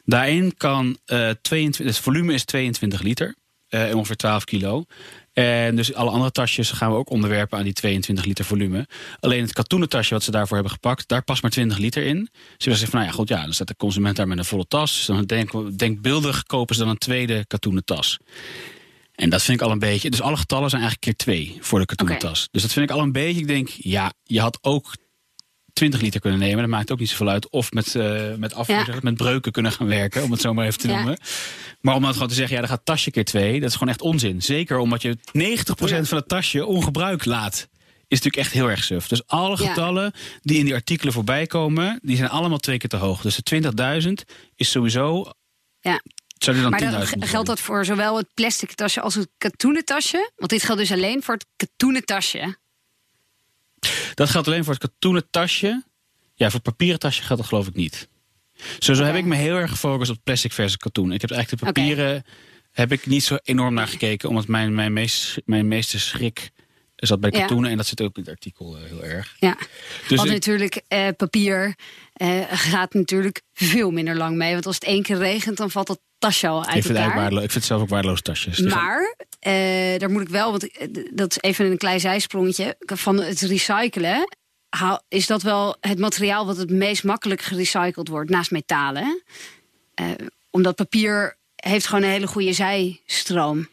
Daarin 0.04 0.56
kan 0.56 0.98
eh 1.04 1.30
22, 1.42 1.94
het 1.94 2.04
volume 2.04 2.32
is 2.32 2.44
22 2.44 3.00
liter, 3.00 3.34
eh, 3.68 3.94
ongeveer 3.94 4.16
12 4.16 4.44
kilo. 4.44 4.84
En 5.32 5.76
dus 5.76 5.94
alle 5.94 6.10
andere 6.10 6.30
tasjes 6.30 6.70
gaan 6.70 6.90
we 6.90 6.96
ook 6.96 7.10
onderwerpen 7.10 7.58
aan 7.58 7.64
die 7.64 7.72
22 7.72 8.24
liter 8.24 8.44
volume. 8.44 8.86
Alleen 9.20 9.42
het 9.42 9.52
katoenen 9.52 9.88
tasje 9.88 10.14
wat 10.14 10.22
ze 10.22 10.30
daarvoor 10.30 10.56
hebben 10.56 10.72
gepakt, 10.72 11.08
daar 11.08 11.22
past 11.22 11.42
maar 11.42 11.50
20 11.50 11.78
liter 11.78 12.02
in. 12.02 12.18
Dus 12.32 12.32
ze 12.58 12.70
zeggen 12.70 12.88
van, 12.88 12.98
nou 12.98 13.10
ja, 13.10 13.16
goed, 13.16 13.28
ja, 13.28 13.42
dan 13.42 13.52
staat 13.52 13.68
de 13.68 13.76
consument 13.76 14.16
daar 14.16 14.28
met 14.28 14.38
een 14.38 14.44
volle 14.44 14.66
tas. 14.66 14.94
Dus 14.96 15.06
dan 15.06 15.24
denk, 15.24 15.78
denkbeeldig 15.78 16.42
kopen 16.42 16.74
ze 16.74 16.80
dan 16.80 16.90
een 16.90 16.98
tweede 16.98 17.46
katoenen 17.46 17.84
tas. 17.84 18.18
En 19.18 19.30
dat 19.30 19.42
vind 19.42 19.60
ik 19.60 19.66
al 19.66 19.72
een 19.72 19.78
beetje. 19.78 20.10
Dus 20.10 20.20
alle 20.20 20.36
getallen 20.36 20.70
zijn 20.70 20.82
eigenlijk 20.82 21.16
keer 21.18 21.26
twee 21.26 21.58
voor 21.60 21.78
de 21.78 21.86
katoenen 21.86 22.18
tas. 22.18 22.48
Dus 22.50 22.62
dat 22.62 22.72
vind 22.72 22.90
ik 22.90 22.96
al 22.96 23.02
een 23.02 23.12
beetje. 23.12 23.40
Ik 23.40 23.46
denk, 23.46 23.68
ja, 23.68 24.12
je 24.24 24.40
had 24.40 24.58
ook 24.60 24.92
20 25.72 26.00
liter 26.00 26.20
kunnen 26.20 26.38
nemen. 26.38 26.58
Dat 26.58 26.68
maakt 26.68 26.90
ook 26.92 26.98
niet 26.98 27.08
zoveel 27.08 27.28
uit. 27.28 27.50
Of 27.50 27.72
met, 27.72 27.94
eh 27.94 28.34
met 28.34 28.54
Ja. 28.66 28.84
het, 28.84 29.02
met 29.02 29.14
breuken 29.16 29.52
kunnen 29.52 29.72
gaan 29.72 29.86
werken. 29.86 30.22
Om 30.22 30.30
het 30.32 30.40
zo 30.40 30.54
maar 30.54 30.66
even 30.66 30.78
te 30.78 30.88
Ja. 30.88 30.94
noemen. 30.94 31.18
Maar 31.80 31.94
om 31.94 32.02
dan 32.02 32.12
gewoon 32.12 32.28
te 32.28 32.34
zeggen, 32.34 32.54
ja, 32.54 32.60
dan 32.60 32.70
gaat 32.70 32.84
tasje 32.84 33.10
keer 33.10 33.24
twee. 33.24 33.60
Dat 33.60 33.68
is 33.68 33.74
gewoon 33.76 33.88
echt 33.88 34.02
onzin. 34.02 34.42
Zeker 34.42 34.78
omdat 34.78 35.02
je 35.02 35.16
90% 35.32 36.08
van 36.08 36.18
het 36.18 36.28
tasje 36.28 36.66
ongebruikt 36.66 37.26
laat. 37.26 37.68
Is 38.08 38.20
natuurlijk 38.20 38.36
echt 38.36 38.52
heel 38.52 38.70
erg 38.70 38.84
suf. 38.84 39.08
Dus 39.08 39.26
alle 39.26 39.62
Ja. 39.62 39.68
getallen 39.68 40.12
die 40.42 40.58
in 40.58 40.64
die 40.64 40.74
artikelen 40.74 41.12
voorbij 41.12 41.46
komen, 41.46 41.98
die 42.02 42.16
zijn 42.16 42.28
allemaal 42.28 42.58
twee 42.58 42.78
keer 42.78 42.88
te 42.88 42.96
hoog. 42.96 43.20
Dus 43.20 43.36
de 43.36 43.42
20.000 43.42 44.24
is 44.54 44.70
sowieso. 44.70 45.30
Ja. 45.80 46.00
Dan 46.38 46.70
Maar 46.70 46.80
10.000 46.80 46.84
dan 46.84 46.98
moeten 46.98 47.28
geldt 47.28 47.46
dat 47.46 47.60
voor 47.60 47.84
zowel 47.84 48.16
het 48.16 48.26
plastic 48.34 48.72
tasje 48.72 49.00
als 49.00 49.14
het 49.14 49.28
katoenen 49.38 49.84
tasje? 49.84 50.30
Want 50.36 50.50
dit 50.50 50.62
geldt 50.62 50.80
dus 50.80 50.92
alleen 50.92 51.22
voor 51.22 51.34
het 51.34 51.46
katoenen 51.56 52.04
tasje. 52.04 52.56
Dat 54.14 54.28
geldt 54.28 54.46
alleen 54.46 54.64
voor 54.64 54.72
het 54.72 54.82
katoenen 54.82 55.30
tasje. 55.30 55.82
Ja, 56.34 56.46
voor 56.46 56.54
het 56.54 56.62
papieren 56.62 56.98
tasje 56.98 57.22
geldt 57.22 57.42
dat 57.42 57.50
geloof 57.50 57.66
ik 57.66 57.74
niet. 57.74 58.08
Sowieso 58.78 59.02
heb 59.04 59.14
Oké. 59.14 59.22
ik 59.22 59.24
me 59.24 59.36
heel 59.36 59.56
erg 59.56 59.70
gefocust 59.70 60.10
op 60.10 60.18
plastic 60.24 60.52
versus 60.52 60.76
katoen. 60.76 61.12
Ik 61.12 61.20
heb 61.20 61.30
eigenlijk 61.30 61.62
de 61.62 61.72
papieren 61.72 62.24
heb 62.70 62.92
ik 62.92 63.06
niet 63.06 63.24
zo 63.24 63.38
enorm 63.42 63.74
naar 63.74 63.88
gekeken, 63.88 64.28
omdat 64.28 64.46
mijn, 64.46 64.74
mijn, 64.74 64.92
meest, 64.92 65.40
mijn 65.44 65.68
meeste 65.68 65.98
schrik 65.98 66.50
zat 67.06 67.20
bij 67.20 67.30
Ja. 67.32 67.40
katoenen 67.40 67.70
en 67.70 67.76
dat 67.76 67.86
zit 67.86 68.00
ook 68.00 68.16
in 68.16 68.22
het 68.22 68.30
artikel 68.30 68.76
eh, 68.76 68.82
heel 68.84 69.04
erg. 69.04 69.36
Ja. 69.38 69.56
Dus 70.08 70.16
Want 70.16 70.28
ik- 70.28 70.34
natuurlijk, 70.34 70.82
eh, 70.88 71.08
papier 71.16 71.74
eh, 72.12 72.40
gaat 72.50 72.94
natuurlijk 72.94 73.40
veel 73.52 73.90
minder 73.90 74.16
lang 74.16 74.36
mee. 74.36 74.52
Want 74.52 74.66
als 74.66 74.74
het 74.74 74.84
één 74.84 75.02
keer 75.02 75.18
regent, 75.18 75.56
dan 75.56 75.70
valt 75.70 75.86
dat 75.86 76.00
tasje 76.18 76.48
al 76.48 76.60
ik 76.62 76.66
uit 76.68 76.84
vind, 76.86 76.98
het 76.98 77.06
waardeloos, 77.14 77.44
ik 77.44 77.50
vind 77.50 77.52
het 77.54 77.64
zelf 77.64 77.80
ook 77.82 77.88
waardeloos 77.88 78.22
tasjes. 78.22 78.56
Dus 78.56 78.72
Maar 78.74 79.14
eh, 79.40 79.98
daar 79.98 80.10
moet 80.10 80.22
ik 80.22 80.28
wel, 80.28 80.50
want 80.50 80.68
dat 81.12 81.30
is 81.30 81.38
even 81.40 81.66
een 81.66 81.78
klein 81.78 82.00
zijsprongetje. 82.00 82.76
Van 82.78 83.20
het 83.20 83.40
recyclen 83.40 84.28
is 85.08 85.26
dat 85.26 85.42
wel 85.42 85.76
het 85.80 85.98
materiaal 85.98 86.46
wat 86.46 86.56
het 86.56 86.70
meest 86.70 87.04
makkelijk 87.04 87.42
gerecycled 87.42 88.08
wordt, 88.08 88.30
naast 88.30 88.50
metalen. 88.50 89.22
Omdat 90.50 90.74
papier 90.76 91.36
heeft 91.56 91.86
gewoon 91.86 92.02
een 92.02 92.10
hele 92.10 92.26
goede 92.26 92.52
zijstroom. 92.52 93.68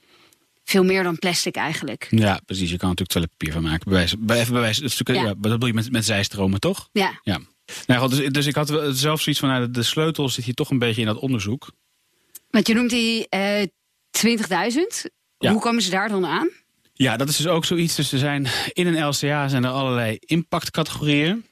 Veel 0.66 0.84
meer 0.84 1.04
dan 1.04 1.20
plastic 1.20 1.56
eigenlijk. 1.56 2.08
Ja, 2.10 2.40
precies. 2.46 2.70
Je 2.70 2.78
kan 2.78 2.90
natuurlijk 2.90 3.12
toiletpapier 3.12 3.54
van 3.54 3.64
maken. 3.64 3.90
Bewijs, 3.90 4.16
bij, 4.20 4.40
even 4.40 4.54
bewijs, 4.54 4.78
dat, 4.78 4.92
is 4.92 5.02
Ja. 5.04 5.14
ja. 5.14 5.24
dat 5.24 5.42
bedoel 5.42 5.68
je 5.68 5.74
met, 5.74 5.92
met 5.92 6.06
zijstromen, 6.06 6.60
toch? 6.60 6.90
Ja, 6.92 7.20
Ja. 7.24 7.40
Nou, 7.88 8.02
goed, 8.02 8.18
dus, 8.18 8.30
dus 8.30 8.46
ik 8.46 8.56
had 8.56 8.68
zelf 8.90 9.22
zoiets 9.22 9.42
van, 9.42 9.50
nou, 9.50 9.72
de 9.72 9.84
sleutel 9.84 10.30
zit 10.30 10.46
hier 10.46 10.54
toch 10.54 10.70
een 10.70 10.80
beetje 10.80 11.02
in 11.02 11.08
dat 11.08 11.18
onderzoek. 11.18 11.72
want 12.50 12.68
je 12.68 12.74
noemt 12.74 12.90
die 12.90 13.30
eh 13.30 13.68
20.000. 14.16 15.12
Ja. 15.38 15.52
Hoe 15.52 15.62
komen 15.62 15.82
ze 15.82 15.90
daar 15.90 16.10
dan 16.10 16.26
aan? 16.26 16.50
Ja, 16.94 17.18
dat 17.18 17.30
is 17.30 17.38
dus 17.38 17.48
ook 17.48 17.66
zoiets. 17.66 17.96
Dus 17.96 18.12
er 18.12 18.20
zijn 18.20 18.48
in 18.74 18.88
een 18.88 19.08
LCA 19.08 19.48
zijn 19.48 19.64
er 19.64 19.70
allerlei 19.70 20.18
impactcategorieën. 20.20 21.46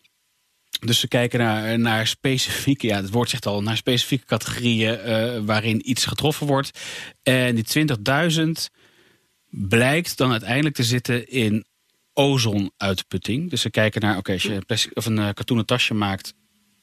Dus 0.80 1.00
ze 1.00 1.08
kijken 1.08 1.40
naar, 1.40 1.80
naar 1.80 2.08
specifieke, 2.08 2.88
ja, 2.88 2.96
het 2.96 3.10
woord 3.10 3.30
zegt 3.30 3.46
al, 3.46 3.62
naar 3.62 3.78
specifieke 3.78 4.26
categorieën 4.26 5.00
eh, 5.00 5.40
waarin 5.46 5.90
iets 5.90 6.06
getroffen 6.06 6.48
wordt. 6.48 6.80
En 7.24 7.56
die 7.56 7.88
20.000 8.36 8.50
blijkt 9.56 10.18
dan 10.18 10.32
uiteindelijk 10.32 10.76
te 10.76 10.84
zitten 10.84 11.30
in 11.30 11.66
ozonuitputting. 12.14 13.50
Dus 13.50 13.62
ze 13.62 13.70
kijken 13.70 14.02
naar, 14.02 14.18
oké, 14.18 14.32
als 14.32 14.44
je 14.44 14.54
een, 14.54 14.66
plastic, 14.66 14.98
of 14.98 15.06
een 15.06 15.20
eh, 15.20 15.30
katoenen 15.34 15.66
tasje 15.66 15.94
maakt, 15.94 16.34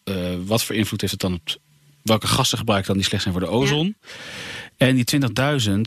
eh, 0.04 0.34
wat 0.44 0.64
voor 0.64 0.74
invloed 0.74 1.00
heeft 1.00 1.12
het 1.12 1.20
dan 1.20 1.34
op 1.34 1.58
welke 2.02 2.26
gassen 2.26 2.58
gebruikt 2.58 2.86
dan 2.86 2.96
die 2.96 3.04
slecht 3.04 3.22
zijn 3.22 3.34
voor 3.34 3.42
de 3.42 3.50
ozon? 3.50 3.96
En 4.76 4.94
die 4.94 5.04
20.000 5.04 5.80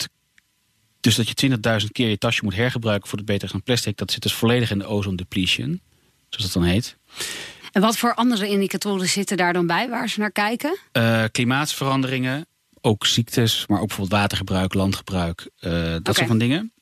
Dus 1.00 1.16
dat 1.16 1.28
je 1.28 1.34
20.000 1.82 1.92
keer 1.92 2.10
je 2.10 2.18
tasje 2.18 2.44
moet 2.44 2.56
hergebruiken 2.56 3.10
voor 3.10 3.18
het 3.18 3.28
beter 3.28 3.52
dan 3.52 3.64
plastic, 3.64 3.98
dat 3.98 4.12
zit 4.12 4.22
dus 4.22 4.34
volledig 4.34 4.72
in 4.72 4.80
de 4.80 4.86
ozone 4.86 5.16
depletion, 5.16 5.82
zoals 6.30 6.52
dat 6.52 6.64
dan 6.64 6.72
heet. 6.72 6.98
En 7.72 7.82
wat 7.82 7.98
voor 7.98 8.14
andere 8.16 8.48
indicatoren 8.48 9.08
zitten 9.08 9.38
daar 9.38 9.54
dan 9.54 9.68
bij 9.68 9.90
waar 9.90 10.10
ze 10.10 10.20
naar 10.20 10.32
kijken? 10.32 10.78
Uh, 10.94 11.24
klimaatsveranderingen, 11.32 12.46
ook 12.86 13.06
ziektes, 13.06 13.66
maar 13.68 13.80
ook 13.80 13.88
bijvoorbeeld 13.88 14.20
watergebruik, 14.20 14.74
landgebruik, 14.74 15.50
uh, 15.60 15.96
dat 16.02 16.16
soort 16.16 16.28
van 16.28 16.38
dingen. 16.38 16.74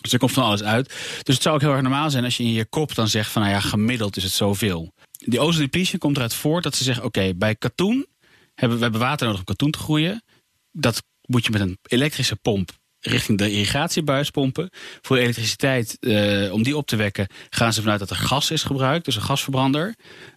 Dus 0.00 0.12
er 0.12 0.18
komt 0.18 0.32
van 0.32 0.44
alles 0.44 0.62
uit. 0.62 0.88
Dus 1.22 1.34
het 1.34 1.42
zou 1.42 1.54
ook 1.54 1.60
heel 1.60 1.70
erg 1.70 1.82
normaal 1.82 2.10
zijn 2.10 2.24
als 2.24 2.36
je 2.36 2.42
in 2.42 2.52
je 2.52 2.64
kop 2.64 2.94
dan 2.94 3.08
zegt 3.08 3.30
van 3.30 3.42
nou 3.42 3.54
ja, 3.54 3.60
gemiddeld 3.60 4.16
is 4.16 4.22
het 4.22 4.32
zoveel. 4.32 4.92
Die 5.18 5.40
ozone 5.40 5.64
depletion 5.64 5.98
komt 5.98 6.16
eruit 6.16 6.34
voort 6.34 6.62
dat 6.62 6.76
ze 6.76 6.84
zeggen 6.84 7.04
oké, 7.04 7.34
bij 7.34 7.54
katoen 7.54 8.06
hebben 8.54 8.76
we 8.76 8.82
hebben 8.82 9.00
water 9.00 9.24
nodig 9.24 9.40
om 9.40 9.46
katoen 9.46 9.70
te 9.70 9.78
groeien. 9.78 10.22
Dat 10.70 11.02
moet 11.26 11.44
je 11.44 11.50
met 11.50 11.60
een 11.60 11.78
elektrische 11.82 12.36
pomp 12.36 12.80
richting 13.02 13.38
de 13.38 13.50
irrigatiebuis 13.50 14.30
pompen. 14.30 14.70
Voor 15.00 15.16
elektriciteit, 15.16 15.96
eh, 16.00 16.52
om 16.52 16.62
die 16.62 16.76
op 16.76 16.86
te 16.86 16.96
wekken, 16.96 17.26
gaan 17.50 17.72
ze 17.72 17.80
vanuit 17.80 17.98
dat 17.98 18.10
er 18.10 18.16
gas 18.16 18.50
is 18.50 18.62
gebruikt, 18.62 19.04
dus 19.04 19.16
een 19.16 19.22
gasverbrander. 19.22 19.94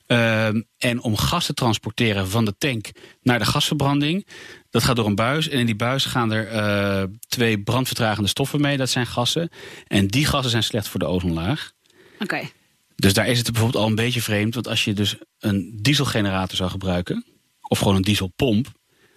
Ehm, 0.08 0.62
en 0.78 1.02
om 1.02 1.18
gas 1.18 1.46
te 1.46 1.54
transporteren 1.54 2.30
van 2.30 2.46
de 2.46 2.56
tank 2.58 2.92
naar 3.22 3.40
de 3.40 3.46
gasverbranding, 3.46 4.28
dat 4.70 4.84
gaat 4.84 4.96
door 4.96 5.06
een 5.06 5.16
buis. 5.16 5.50
En 5.50 5.60
in 5.60 5.66
die 5.66 5.76
buis 5.76 6.06
gaan 6.06 6.32
er 6.32 6.48
eh, 6.48 7.04
twee 7.28 7.60
brandvertragende 7.60 8.30
stoffen 8.30 8.62
mee, 8.62 8.78
dat 8.78 8.90
zijn 8.90 9.08
gassen. 9.08 9.50
En 9.88 10.08
die 10.08 10.26
gassen 10.26 10.52
zijn 10.52 10.64
slecht 10.64 10.88
voor 10.88 11.00
de 11.00 11.06
ozonlaag. 11.06 11.72
Oké. 12.20 12.50
Dus 12.96 13.14
daar 13.14 13.28
is 13.28 13.38
het 13.38 13.52
bijvoorbeeld 13.52 13.84
al 13.84 13.90
een 13.90 13.96
beetje 13.96 14.22
vreemd. 14.22 14.54
Want 14.54 14.68
als 14.68 14.84
je 14.84 14.94
dus 14.94 15.16
een 15.40 15.80
dieselgenerator 15.82 16.58
zou 16.58 16.70
gebruiken, 16.70 17.26
of 17.62 17.80
gewoon 17.80 17.96
een 17.96 18.02
dieselpomp, 18.02 18.68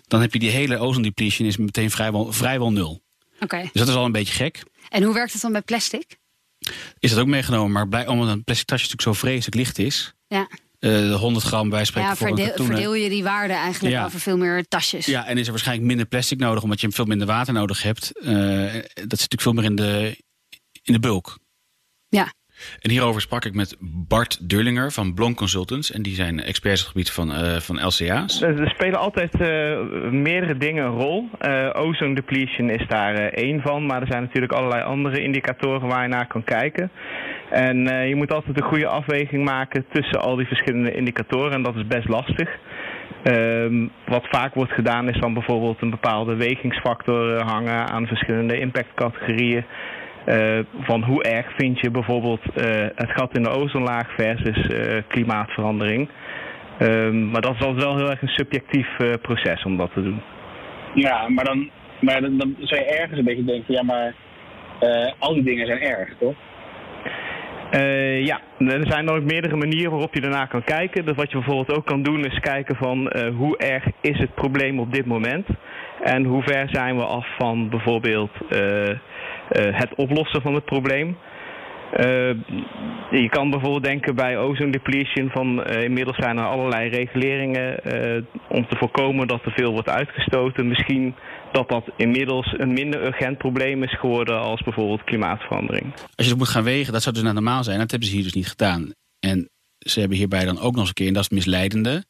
dan 0.06 0.20
heb 0.20 0.32
je 0.32 0.38
die 0.38 0.50
hele 0.50 0.78
ozone 0.78 1.02
depletion 1.02 1.48
is 1.48 1.56
meteen 1.56 1.90
vrijwel, 1.90 2.32
vrijwel 2.32 2.72
nul. 2.72 3.02
Oké. 3.40 3.60
Dus 3.62 3.70
dat 3.72 3.88
is 3.88 3.94
al 3.94 4.04
een 4.04 4.12
beetje 4.12 4.34
gek. 4.34 4.62
En 4.88 5.02
hoe 5.02 5.14
werkt 5.14 5.32
het 5.32 5.42
dan 5.42 5.52
bij 5.52 5.62
plastic? 5.62 6.18
Is 6.98 7.10
dat 7.10 7.18
ook 7.18 7.26
meegenomen, 7.26 7.72
maar 7.72 7.88
blij, 7.88 8.06
omdat 8.06 8.28
een 8.28 8.44
plastic 8.44 8.66
tasje 8.66 8.84
natuurlijk 8.90 9.16
zo 9.16 9.26
vreselijk 9.26 9.54
licht 9.56 9.78
is. 9.78 10.12
Ja, 10.26 10.48
eh 10.78 11.14
100 11.14 11.44
gram 11.46 11.68
bij 11.68 11.84
spreken 11.84 12.08
ja 12.08 12.16
voor 12.16 12.26
verdeel, 12.26 12.64
verdeel 12.66 12.94
je 12.94 13.08
die 13.08 13.22
waarde 13.22 13.52
eigenlijk 13.54 13.94
Ja. 13.94 14.04
over 14.04 14.20
veel 14.20 14.36
meer 14.36 14.64
tasjes. 14.68 15.06
Ja, 15.06 15.26
en 15.26 15.38
is 15.38 15.44
er 15.44 15.50
waarschijnlijk 15.50 15.86
minder 15.88 16.06
plastic 16.06 16.38
nodig, 16.38 16.62
omdat 16.62 16.80
je 16.80 16.90
veel 16.90 17.04
minder 17.04 17.26
water 17.26 17.52
nodig 17.52 17.82
hebt. 17.82 18.18
Eh, 18.18 18.32
dat 18.94 19.18
zit 19.18 19.30
natuurlijk 19.30 19.40
veel 19.40 19.52
meer 19.52 19.64
in 19.64 19.76
de, 19.76 20.16
in 20.82 20.92
de 20.92 20.98
bulk. 21.00 21.38
Ja. 22.08 22.32
En 22.80 22.90
hierover 22.90 23.20
sprak 23.20 23.44
ik 23.44 23.54
met 23.54 23.76
Bart 23.80 24.48
Durlinger 24.48 24.92
van 24.92 25.14
Blom 25.14 25.34
Consultants. 25.34 25.92
En 25.92 26.02
die 26.02 26.14
zijn 26.14 26.40
experts 26.40 26.80
op 26.80 26.86
het 26.86 26.96
gebied 26.96 27.10
van, 27.10 27.32
eh, 27.32 27.56
van 27.56 27.86
LCA's. 27.86 28.42
Er 28.42 28.70
spelen 28.70 28.98
altijd 28.98 29.40
eh, 29.40 29.78
meerdere 30.10 30.56
dingen 30.56 30.84
een 30.84 30.98
rol. 30.98 31.28
Eh 31.38 31.70
ozone 31.72 32.14
depletion 32.14 32.70
is 32.70 32.86
daar 32.88 33.14
één 33.14 33.60
van, 33.60 33.86
maar 33.86 34.00
er 34.00 34.08
zijn 34.10 34.22
natuurlijk 34.22 34.52
allerlei 34.52 34.82
andere 34.82 35.22
indicatoren 35.22 35.88
waar 35.88 36.02
je 36.02 36.08
naar 36.08 36.26
kan 36.26 36.44
kijken. 36.44 36.90
En 37.50 38.08
je 38.08 38.14
moet 38.16 38.32
altijd 38.32 38.56
een 38.56 38.68
goede 38.68 38.86
afweging 38.86 39.44
maken 39.44 39.84
tussen 39.92 40.20
al 40.20 40.36
die 40.36 40.46
verschillende 40.46 40.94
indicatoren 40.94 41.52
en 41.52 41.62
dat 41.62 41.76
is 41.76 41.86
best 41.86 42.08
lastig. 42.08 42.48
Ehm, 43.22 43.86
wat 44.06 44.26
vaak 44.30 44.54
wordt 44.54 44.72
gedaan 44.72 45.08
is 45.08 45.20
dan 45.20 45.34
bijvoorbeeld 45.34 45.82
een 45.82 45.90
bepaalde 45.90 46.36
wegingsfactor 46.36 47.42
hangen 47.42 47.88
aan 47.88 48.06
verschillende 48.06 48.58
impactcategorieën. 48.58 49.64
Eh, 50.28 50.58
van 50.80 51.02
hoe 51.02 51.22
erg 51.22 51.46
vind 51.56 51.80
je 51.80 51.90
bijvoorbeeld 51.90 52.40
eh, 52.54 52.86
het 52.94 53.10
gat 53.10 53.36
in 53.36 53.42
de 53.42 53.50
ozonlaag 53.50 54.14
versus 54.14 54.66
eh, 54.66 55.02
klimaatverandering. 55.06 56.08
Ehm, 56.78 57.30
maar 57.30 57.40
dat 57.40 57.54
is 57.54 57.60
altijd 57.60 57.84
wel 57.84 57.96
heel 57.96 58.10
erg 58.10 58.22
een 58.22 58.28
subjectief 58.28 58.88
proces 59.22 59.64
om 59.64 59.76
dat 59.76 59.92
te 59.92 60.02
doen. 60.02 60.22
Ja, 60.94 61.28
maar 61.28 61.44
dan, 61.44 61.70
maar 62.00 62.20
dan, 62.20 62.38
dan 62.38 62.56
zou 62.58 62.80
je 62.80 62.86
ergens 62.86 63.18
een 63.18 63.24
beetje 63.24 63.44
denken, 63.44 63.74
ja, 63.74 63.82
maar 63.82 64.14
al 65.18 65.34
die 65.34 65.42
dingen 65.42 65.66
zijn 65.66 65.80
erg, 65.80 66.14
toch? 66.18 66.34
Ja, 68.24 68.40
er 68.58 68.86
zijn 68.86 69.06
dan 69.06 69.16
ook 69.16 69.24
meerdere 69.24 69.56
manieren 69.56 69.90
waarop 69.90 70.14
je 70.14 70.20
daarna 70.20 70.46
kan 70.46 70.64
kijken. 70.64 71.04
Dus 71.04 71.16
wat 71.16 71.30
je 71.30 71.36
bijvoorbeeld 71.36 71.78
ook 71.78 71.86
kan 71.86 72.02
doen 72.02 72.24
is 72.24 72.40
kijken 72.40 72.76
van 72.76 73.12
hoe 73.36 73.58
erg 73.58 73.84
is 74.00 74.18
het 74.18 74.34
probleem 74.34 74.80
op 74.80 74.92
dit 74.92 75.06
moment. 75.06 75.46
En 76.02 76.24
hoe 76.24 76.42
ver 76.42 76.68
zijn 76.70 76.96
we 76.96 77.04
af 77.04 77.26
van 77.38 77.68
bijvoorbeeld 77.68 78.30
het 79.50 79.94
oplossen 79.94 80.42
van 80.42 80.54
het 80.54 80.64
probleem. 80.64 81.16
Eh, 81.92 82.34
je 83.10 83.28
kan 83.30 83.50
bijvoorbeeld 83.50 83.84
denken 83.84 84.14
bij 84.14 84.38
ozone 84.38 84.70
depletion 84.70 85.30
van 85.30 85.64
eh, 85.64 85.82
inmiddels 85.82 86.16
zijn 86.16 86.38
er 86.38 86.46
allerlei 86.46 86.88
reguleringen 86.88 87.84
eh, 87.84 88.22
om 88.48 88.68
te 88.68 88.76
voorkomen 88.76 89.28
dat 89.28 89.44
er 89.44 89.52
veel 89.52 89.72
wordt 89.72 89.88
uitgestoten. 89.88 90.68
Misschien 90.68 91.14
dat 91.52 91.68
dat 91.68 91.84
inmiddels 91.96 92.54
een 92.56 92.72
minder 92.72 93.04
urgent 93.06 93.38
probleem 93.38 93.82
is 93.82 93.98
geworden 93.98 94.40
als 94.40 94.62
bijvoorbeeld 94.62 95.04
klimaatverandering. 95.04 95.92
Als 95.94 96.26
je 96.26 96.28
dat 96.28 96.38
moet 96.38 96.48
gaan 96.48 96.64
wegen, 96.64 96.92
dat 96.92 97.02
zou 97.02 97.14
dus 97.14 97.24
normaal 97.24 97.64
zijn. 97.64 97.78
Dat 97.78 97.90
hebben 97.90 98.08
ze 98.08 98.14
hier 98.14 98.24
dus 98.24 98.32
niet 98.32 98.48
gedaan. 98.48 98.92
En 99.20 99.50
ze 99.78 100.00
hebben 100.00 100.18
hierbij 100.18 100.44
dan 100.44 100.60
ook 100.60 100.72
nog 100.72 100.80
eens 100.80 100.88
een 100.88 100.94
keer, 100.94 101.06
en 101.06 101.12
dat 101.12 101.22
is 101.22 101.28
het 101.28 101.38
misleidende. 101.38 102.04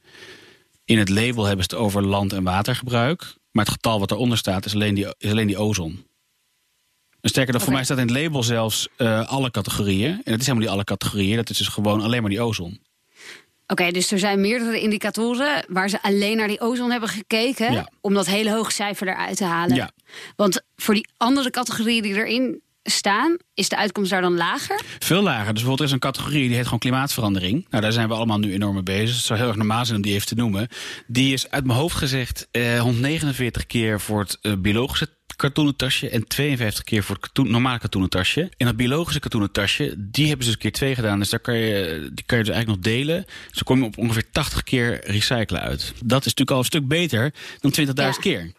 In 0.85 0.99
het 0.99 1.09
label 1.09 1.45
hebben 1.45 1.64
ze 1.64 1.75
het 1.75 1.85
over 1.85 2.02
land- 2.02 2.33
en 2.33 2.45
watergebruik. 2.45 3.35
Maar 3.52 3.64
het 3.64 3.75
getal 3.75 3.99
wat 3.99 4.11
eronder 4.11 4.38
staat 4.38 4.64
is 4.64 4.75
alleen 4.75 4.95
die, 4.95 5.14
is 5.18 5.30
alleen 5.30 5.47
die 5.47 5.59
ozon. 5.59 6.07
En 7.20 7.28
sterker 7.28 7.52
nog, 7.52 7.62
voor 7.62 7.72
mij 7.72 7.84
staat 7.84 7.98
in 7.98 8.06
het 8.06 8.16
label 8.16 8.42
zelfs 8.42 8.88
eh, 8.96 9.28
alle 9.28 9.50
categorieën. 9.50 10.10
En 10.10 10.32
het 10.32 10.40
is 10.40 10.46
helemaal 10.46 10.58
niet 10.58 10.68
alle 10.68 10.84
categorieën. 10.84 11.37
Dat 11.37 11.50
is 11.50 11.58
dus 11.58 11.68
gewoon 11.68 12.00
alleen 12.00 12.20
maar 12.20 12.30
die 12.30 12.40
ozon. 12.40 12.80
Oké, 13.66 13.90
dus 13.90 14.12
er 14.12 14.18
zijn 14.18 14.40
meerdere 14.40 14.80
indicatoren 14.80 15.64
waar 15.68 15.88
ze 15.88 16.02
alleen 16.02 16.37
naar 16.37 16.48
die 16.48 16.60
ozon 16.60 16.90
hebben 16.90 17.08
gekeken. 17.08 17.72
Ja. 17.72 17.90
Om 18.00 18.14
dat 18.14 18.26
hele 18.26 18.52
hoge 18.52 18.72
cijfer 18.72 19.08
eruit 19.08 19.37
te 19.37 19.44
halen. 19.44 19.76
Ja. 19.76 19.90
Want 20.37 20.62
voor 20.76 20.94
die 20.94 21.08
andere 21.16 21.50
categorieën 21.50 22.02
die 22.02 22.14
erin 22.14 22.60
staan, 22.82 23.37
is 23.54 23.68
de 23.68 23.76
uitkomst 23.76 24.11
daar 24.11 24.20
dan 24.20 24.37
lager? 24.37 24.80
Veel 24.99 25.23
lager. 25.23 25.44
Dus 25.44 25.52
bijvoorbeeld 25.52 25.78
er 25.80 25.87
is 25.87 25.92
een 25.92 25.99
categorie 25.99 26.47
die 26.47 26.56
heet 26.56 26.64
gewoon 26.64 26.78
klimaatverandering. 26.78 27.66
Nou, 27.70 27.82
daar 27.82 27.92
zijn 27.92 28.08
we 28.08 28.14
allemaal 28.14 28.38
nu 28.38 28.52
enorm 28.52 28.75
mee 28.75 28.82
bezig. 28.82 29.16
Het 29.16 29.25
zou 29.25 29.38
heel 29.38 29.49
erg 29.49 29.56
normaal 29.56 29.85
zijn 29.85 29.97
om 29.97 30.02
die 30.02 30.14
even 30.14 30.26
te 30.26 30.35
noemen. 30.35 30.68
Die 31.06 31.32
is 31.32 31.50
uit 31.50 31.64
mijn 31.66 31.78
hoofd 31.78 31.97
gezegd 31.97 32.49
eh, 32.50 32.80
149 32.80 33.66
keer 33.66 34.00
voor 34.00 34.20
het 34.20 34.38
eh, 34.42 34.52
biologische 34.58 35.16
kartonnen 35.37 35.76
tasje 35.76 36.08
en 36.11 36.26
52 36.26 36.85
keer 36.85 37.02
voor 37.02 37.14
het 37.14 37.25
katoen, 37.25 37.50
normale 37.50 37.78
katoenen 37.78 38.11
tasje. 38.11 38.50
En 38.56 38.66
dat 38.66 38.76
biologische 38.76 39.20
katoenen 39.20 39.52
tasje, 39.52 39.94
die 39.99 40.26
hebben 40.26 40.44
ze 40.44 40.50
dus 40.50 40.61
keer 40.61 40.73
twee 40.73 40.94
gedaan. 40.94 41.18
Dus 41.18 41.28
daar 41.30 41.40
kan 41.40 41.56
je, 41.56 42.11
die 42.14 42.25
kan 42.25 42.38
je 42.38 42.44
dus 42.44 42.54
eigenlijk 42.54 42.85
nog 42.85 42.94
delen. 42.94 43.25
Dus 43.25 43.52
dan 43.52 43.62
kom 43.64 43.78
je 43.78 43.85
op 43.85 43.99
ongeveer 43.99 44.30
80 44.32 44.62
keer 44.62 45.00
recyclen 45.04 45.61
uit. 45.61 45.92
Dat 46.04 46.18
is 46.20 46.35
natuurlijk 46.35 46.50
al 46.50 46.58
een 46.58 46.64
stuk 46.64 46.88
beter 46.88 47.35
dan 47.61 47.73
20.000 47.87 47.92
Ja. 47.94 48.11
keer. 48.20 48.52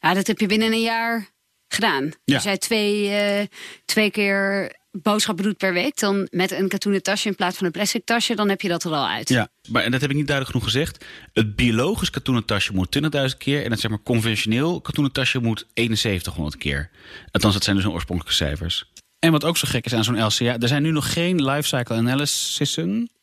Ja, 0.00 0.14
dat 0.14 0.26
heb 0.26 0.38
je 0.40 0.46
binnen 0.46 0.72
een 0.72 0.82
jaar 0.82 1.28
gedaan. 1.74 2.10
Ja. 2.24 2.34
Als 2.34 2.44
jij 2.44 2.58
twee, 2.58 3.08
eh, 3.08 3.46
twee 3.84 4.10
keer 4.10 4.72
boodschappen 5.02 5.44
doet 5.44 5.56
per 5.56 5.72
week, 5.72 5.98
dan 5.98 6.28
met 6.30 6.50
een 6.50 6.68
katoenen 6.68 7.02
tasje 7.02 7.28
in 7.28 7.34
plaats 7.34 7.56
van 7.56 7.66
een 7.66 7.72
plastic 7.72 8.04
tasje, 8.04 8.34
dan 8.34 8.48
heb 8.48 8.60
je 8.60 8.68
dat 8.68 8.84
er 8.84 8.92
al 8.92 9.08
uit. 9.08 9.28
Ja, 9.28 9.48
maar 9.68 9.82
en 9.82 9.90
dat 9.90 10.00
heb 10.00 10.10
ik 10.10 10.16
niet 10.16 10.26
duidelijk 10.26 10.56
genoeg 10.56 10.72
gezegd. 10.72 11.04
Het 11.32 11.56
biologisch 11.56 12.10
katoenen 12.10 12.44
tasje 12.44 12.72
moet 12.72 12.90
20.000 12.90 13.38
keer. 13.38 13.64
En 13.64 13.70
het 13.70 13.80
zeg 13.80 13.90
maar 13.90 14.02
conventioneel 14.02 14.80
katoenen 14.80 15.12
tasje 15.12 15.38
moet 15.38 15.66
7100 15.74 16.56
keer. 16.56 16.90
Althans, 17.30 17.54
dat 17.54 17.64
zijn 17.64 17.76
dus 17.76 17.84
hun 17.84 17.94
oorspronkelijke 17.94 18.44
cijfers. 18.44 18.92
En 19.18 19.32
wat 19.32 19.44
ook 19.44 19.56
zo 19.56 19.68
gek 19.70 19.84
is 19.84 19.94
aan 19.94 20.04
zo'n 20.04 20.24
LCA... 20.24 20.58
Er 20.58 20.68
zijn 20.68 20.82
nu 20.82 20.90
nog 20.90 21.12
geen 21.12 21.44
lifecycle 21.44 21.96
analysis, 21.96 22.78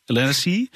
analysis 0.06 0.68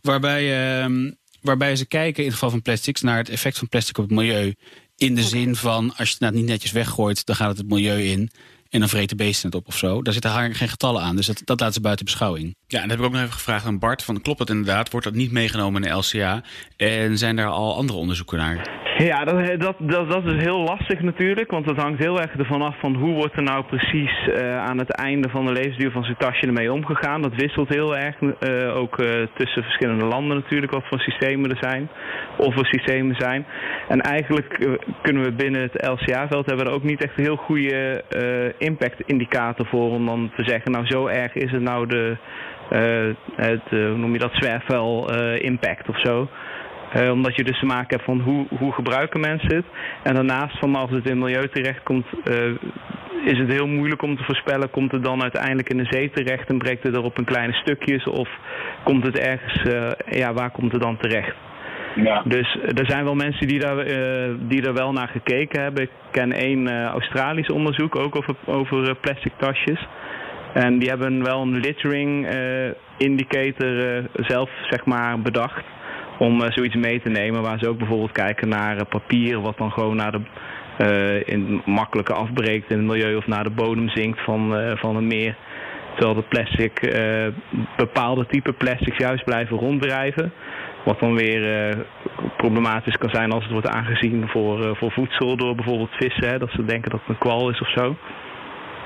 waarbij, 0.00 0.78
ehm, 0.80 1.10
waarbij 1.40 1.76
ze 1.76 1.86
kijken 1.86 2.18
in 2.18 2.24
het 2.24 2.34
geval 2.34 2.50
van 2.50 2.62
plastics... 2.62 3.00
naar 3.00 3.16
het 3.16 3.28
effect 3.28 3.58
van 3.58 3.68
plastic 3.68 3.98
op 3.98 4.04
het 4.04 4.12
milieu. 4.12 4.54
In 5.00 5.14
de 5.14 5.22
zin 5.22 5.56
van, 5.56 5.96
als 5.96 6.08
je 6.08 6.14
het 6.14 6.20
nou 6.20 6.34
niet 6.34 6.44
netjes 6.44 6.72
weggooit... 6.72 7.26
dan 7.26 7.36
gaat 7.36 7.48
het 7.48 7.58
het 7.58 7.68
milieu 7.68 8.02
in 8.02 8.30
en 8.68 8.80
dan 8.80 8.88
vreten 8.88 9.16
beesten 9.16 9.46
het 9.50 9.58
op 9.58 9.66
of 9.66 9.76
zo. 9.76 10.02
Daar 10.02 10.12
zitten 10.12 10.30
haar 10.30 10.54
geen 10.54 10.68
getallen 10.68 11.02
aan, 11.02 11.16
dus 11.16 11.26
dat, 11.26 11.42
dat 11.44 11.60
laten 11.60 11.74
ze 11.74 11.80
buiten 11.80 12.04
beschouwing. 12.04 12.56
Ja, 12.70 12.82
en 12.82 12.88
dat 12.88 12.96
heb 12.96 12.98
ik 12.98 13.04
ook 13.04 13.12
nog 13.12 13.22
even 13.22 13.32
gevraagd 13.32 13.66
aan 13.66 13.78
Bart. 13.78 14.04
Van, 14.04 14.20
klopt 14.20 14.38
dat 14.38 14.50
inderdaad? 14.50 14.90
Wordt 14.90 15.06
dat 15.06 15.14
niet 15.14 15.32
meegenomen 15.32 15.82
in 15.82 15.88
de 15.88 15.96
LCA? 15.96 16.42
En 16.76 17.18
zijn 17.18 17.36
daar 17.36 17.46
al 17.46 17.76
andere 17.76 17.98
onderzoeken 17.98 18.38
naar? 18.38 18.78
Ja, 18.98 19.24
dat, 19.24 19.60
dat, 19.60 19.76
dat, 19.78 20.10
dat 20.10 20.24
is 20.24 20.42
heel 20.42 20.62
lastig 20.62 21.00
natuurlijk, 21.00 21.50
want 21.50 21.66
het 21.66 21.76
hangt 21.76 21.98
heel 21.98 22.20
erg 22.20 22.32
ervan 22.36 22.62
af 22.62 22.80
van 22.80 22.94
hoe 22.94 23.14
wordt 23.14 23.36
er 23.36 23.42
nou 23.42 23.64
precies 23.64 24.28
eh, 24.28 24.58
aan 24.58 24.78
het 24.78 24.90
einde 24.90 25.28
van 25.28 25.46
de 25.46 25.52
levensduur 25.52 25.90
van 25.90 26.04
zo'n 26.04 26.16
tasje 26.18 26.46
ermee 26.46 26.72
omgegaan. 26.72 27.22
Dat 27.22 27.34
wisselt 27.34 27.68
heel 27.68 27.96
erg, 27.96 28.16
eh, 28.20 28.76
ook 28.76 28.98
eh, 28.98 29.26
tussen 29.34 29.62
verschillende 29.62 30.04
landen 30.04 30.36
natuurlijk, 30.36 30.72
wat 30.72 30.86
voor 30.88 31.00
systemen 31.00 31.50
er 31.50 31.58
zijn, 31.60 31.88
of 32.36 32.58
er 32.58 32.66
systemen 32.66 33.14
zijn. 33.18 33.46
En 33.88 34.00
eigenlijk 34.00 34.52
eh, 34.58 34.72
kunnen 35.02 35.22
we 35.22 35.32
binnen 35.32 35.60
het 35.60 35.86
LCA-veld 35.86 36.46
hebben 36.46 36.66
er 36.66 36.72
ook 36.72 36.82
niet 36.82 37.04
echt 37.04 37.18
een 37.18 37.24
heel 37.24 37.36
goede 37.36 38.04
eh, 38.08 38.66
impact-indicator 38.68 39.66
voor 39.66 39.90
om 39.90 40.06
dan 40.06 40.30
te 40.36 40.44
zeggen, 40.44 40.72
nou 40.72 40.86
zo 40.86 41.06
erg 41.06 41.34
is 41.34 41.50
het 41.50 41.62
nou 41.62 41.86
de, 41.86 42.16
eh, 42.16 42.59
het, 43.36 43.62
eh, 43.70 43.70
hoe 43.70 43.96
noem 43.96 44.12
je 44.12 44.18
dat, 44.18 44.34
zwerfvuil-impact 44.34 45.88
of 45.88 46.00
zo. 46.00 46.28
Eh, 46.92 47.10
omdat 47.10 47.36
je 47.36 47.44
dus 47.44 47.58
te 47.58 47.66
maken 47.66 47.96
hebt 47.96 48.04
van 48.04 48.20
hoe, 48.20 48.46
hoe 48.58 48.72
gebruiken 48.72 49.20
mensen 49.20 49.56
het. 49.56 49.64
En 50.02 50.14
daarnaast 50.14 50.58
van 50.58 50.74
als 50.74 50.90
het 50.90 51.04
in 51.04 51.10
het 51.10 51.20
milieu 51.20 51.48
terechtkomt, 51.48 52.06
eh 52.24 52.34
is 53.24 53.38
het 53.38 53.52
heel 53.52 53.66
moeilijk 53.66 54.02
om 54.02 54.16
te 54.16 54.24
voorspellen. 54.24 54.70
Komt 54.70 54.92
het 54.92 55.04
dan 55.04 55.22
uiteindelijk 55.22 55.68
in 55.68 55.76
de 55.76 55.88
zee 55.90 56.10
terecht 56.10 56.48
en 56.48 56.58
breekt 56.58 56.82
het 56.82 56.96
er 56.96 57.02
op 57.02 57.18
een 57.18 57.24
kleine 57.24 57.52
stukjes? 57.52 58.04
Of 58.04 58.28
komt 58.84 59.06
het 59.06 59.18
ergens, 59.18 59.62
eh, 59.62 60.18
ja, 60.18 60.32
waar 60.32 60.50
komt 60.50 60.72
het 60.72 60.82
dan 60.82 60.96
terecht? 60.96 61.34
Ja. 61.94 62.22
Dus 62.24 62.56
eh, 62.56 62.78
er 62.78 62.90
zijn 62.90 63.04
wel 63.04 63.14
mensen 63.14 63.48
die 63.48 63.58
daar, 63.58 63.78
eh, 63.78 64.30
die 64.38 64.66
er 64.66 64.74
wel 64.74 64.92
naar 64.92 65.08
gekeken 65.08 65.62
hebben. 65.62 65.82
Ik 65.82 65.90
ken 66.10 66.32
één 66.32 66.66
eh, 66.68 66.84
Australisch 66.84 67.50
onderzoek 67.50 67.96
ook 67.96 68.16
over, 68.16 68.34
over 68.46 68.88
eh, 68.88 68.94
plastic 69.00 69.32
tasjes. 69.36 69.86
En 70.54 70.78
die 70.78 70.88
hebben 70.88 71.24
wel 71.24 71.42
een 71.42 71.60
littering 71.60 72.26
eh, 72.26 72.70
indicator 72.96 73.96
eh, 73.96 74.04
zelf 74.14 74.50
zeg 74.70 74.84
maar, 74.84 75.20
bedacht. 75.20 75.64
Om 76.18 76.42
eh, 76.42 76.50
zoiets 76.50 76.74
mee 76.74 77.00
te 77.02 77.08
nemen. 77.08 77.42
Waar 77.42 77.58
ze 77.58 77.68
ook 77.68 77.78
bijvoorbeeld 77.78 78.12
kijken 78.12 78.48
naar 78.48 78.84
papier. 78.84 79.40
Wat 79.40 79.58
dan 79.58 79.72
gewoon 79.72 79.96
naar 79.96 80.12
de, 80.12 81.22
in, 81.26 81.62
makkelijker 81.64 82.14
afbreekt 82.14 82.70
in 82.70 82.78
het 82.78 82.86
milieu. 82.86 83.16
Of 83.16 83.26
naar 83.26 83.44
de 83.44 83.50
bodem 83.50 83.88
zinkt 83.88 84.20
van, 84.20 84.54
van 84.74 84.96
een 84.96 85.06
meer. 85.06 85.36
Terwijl 85.94 86.14
de 86.14 86.28
plastic, 86.28 86.96
bepaalde 87.76 88.26
type 88.26 88.52
plastics 88.52 88.96
juist 88.96 89.24
blijven 89.24 89.56
ronddrijven. 89.56 90.32
Wat 90.84 91.00
dan 91.00 91.14
weer 91.14 91.76
problematisch 92.36 92.96
kan 92.96 93.10
zijn 93.10 93.32
als 93.32 93.42
het 93.42 93.52
wordt 93.52 93.68
aangezien 93.68 94.28
voor, 94.28 94.76
voor 94.76 94.92
voedsel 94.92 95.36
door 95.36 95.54
bijvoorbeeld 95.54 95.94
vissen. 95.98 96.28
Hè, 96.28 96.38
dat 96.38 96.50
ze 96.50 96.64
denken 96.64 96.90
dat 96.90 97.00
het 97.00 97.08
een 97.08 97.18
kwal 97.18 97.50
is 97.50 97.60
of 97.60 97.70
zo. 97.70 97.96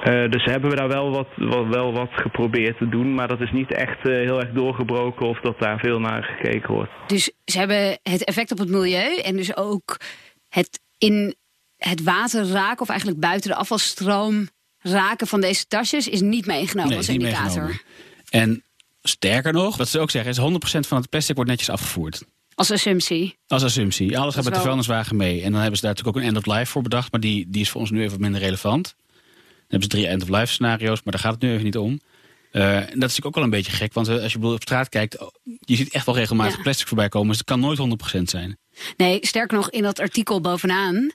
Eh, 0.04 0.30
dus 0.30 0.44
hebben 0.44 0.70
we 0.70 0.76
daar 0.76 0.88
wel 0.88 1.10
wat, 1.10 1.28
wel, 1.36 1.68
wel 1.68 1.92
wat 1.92 2.10
geprobeerd 2.12 2.78
te 2.78 2.88
doen. 2.88 3.14
Maar 3.14 3.28
dat 3.28 3.40
is 3.40 3.50
niet 3.52 3.72
echt 3.72 3.98
eh, 4.08 4.12
heel 4.12 4.40
erg 4.40 4.52
doorgebroken 4.52 5.28
of 5.28 5.40
dat 5.40 5.58
daar 5.58 5.78
veel 5.78 5.98
naar 5.98 6.22
gekeken 6.22 6.74
wordt. 6.74 6.90
Dus 7.06 7.30
ze 7.44 7.58
hebben 7.58 7.98
het 8.02 8.24
effect 8.24 8.52
op 8.52 8.58
het 8.58 8.68
milieu 8.68 9.18
en 9.18 9.36
dus 9.36 9.56
ook 9.56 9.96
het 10.48 10.80
in 10.98 11.34
het 11.76 12.02
water 12.02 12.46
raken, 12.46 12.80
of 12.80 12.88
eigenlijk 12.88 13.20
buiten 13.20 13.50
de 13.50 13.56
afvalstroom 13.56 14.48
raken 14.78 15.26
van 15.26 15.40
deze 15.40 15.66
tasjes, 15.66 16.08
is 16.08 16.20
niet 16.20 16.46
meegenomen 16.46 16.88
Nee, 16.88 16.98
als 16.98 17.08
niet 17.08 17.20
indicator. 17.20 17.44
meegenomen. 17.46 17.80
En 18.30 18.62
sterker 19.02 19.52
nog, 19.52 19.76
wat 19.76 19.88
ze 19.88 20.00
ook 20.00 20.10
zeggen, 20.10 20.30
is 20.30 20.38
100% 20.38 20.88
van 20.88 20.98
het 20.98 21.08
plastic 21.08 21.34
wordt 21.34 21.50
netjes 21.50 21.70
afgevoerd. 21.70 22.24
Als 22.54 22.70
assumptie. 22.70 23.38
Als 23.46 23.64
assumptie. 23.64 24.18
Alles 24.18 24.34
gaat 24.34 24.44
met 24.44 24.54
de 24.54 24.60
vuilniswagen 24.60 25.16
mee. 25.16 25.42
En 25.42 25.52
dan 25.52 25.60
hebben 25.60 25.76
ze 25.78 25.82
daar 25.82 25.94
natuurlijk 25.94 26.16
ook 26.16 26.22
een 26.22 26.28
end-of-life 26.28 26.70
voor 26.72 26.82
bedacht. 26.82 27.12
Maar 27.12 27.20
die, 27.20 27.46
die 27.48 27.62
is 27.62 27.70
voor 27.70 27.80
ons 27.80 27.90
nu 27.90 27.98
even 27.98 28.10
wat 28.10 28.20
minder 28.20 28.40
relevant. 28.40 28.94
Dan 29.68 29.80
hebben 29.80 29.90
ze 29.90 29.96
drie 29.96 30.06
end-of-life 30.06 30.52
scenario's, 30.52 31.02
maar 31.02 31.12
daar 31.12 31.22
gaat 31.22 31.32
het 31.32 31.42
nu 31.42 31.50
even 31.52 31.64
niet 31.64 31.76
om. 31.76 32.00
Eh, 32.50 32.76
en 32.76 32.80
dat 32.82 32.88
is 32.88 32.98
natuurlijk 32.98 33.26
ook 33.26 33.34
wel 33.34 33.44
een 33.44 33.50
beetje 33.50 33.72
gek. 33.72 33.92
Want 33.92 34.08
eh, 34.08 34.22
als 34.22 34.32
je 34.32 34.46
op 34.46 34.62
straat 34.62 34.88
kijkt, 34.88 35.20
oh, 35.20 35.28
je 35.60 35.76
ziet 35.76 35.92
echt 35.92 36.06
wel 36.06 36.14
regelmatig 36.14 36.56
Ja. 36.56 36.62
plastic 36.62 36.86
voorbij 36.86 37.08
komen. 37.08 37.28
Dus 37.28 37.38
het 37.38 37.46
kan 37.46 37.60
nooit 37.60 37.78
100% 37.78 38.30
zijn. 38.30 38.58
Nee, 38.96 39.18
sterker 39.26 39.56
nog, 39.56 39.70
in 39.70 39.82
dat 39.82 40.00
artikel 40.00 40.40
bovenaan 40.40 41.10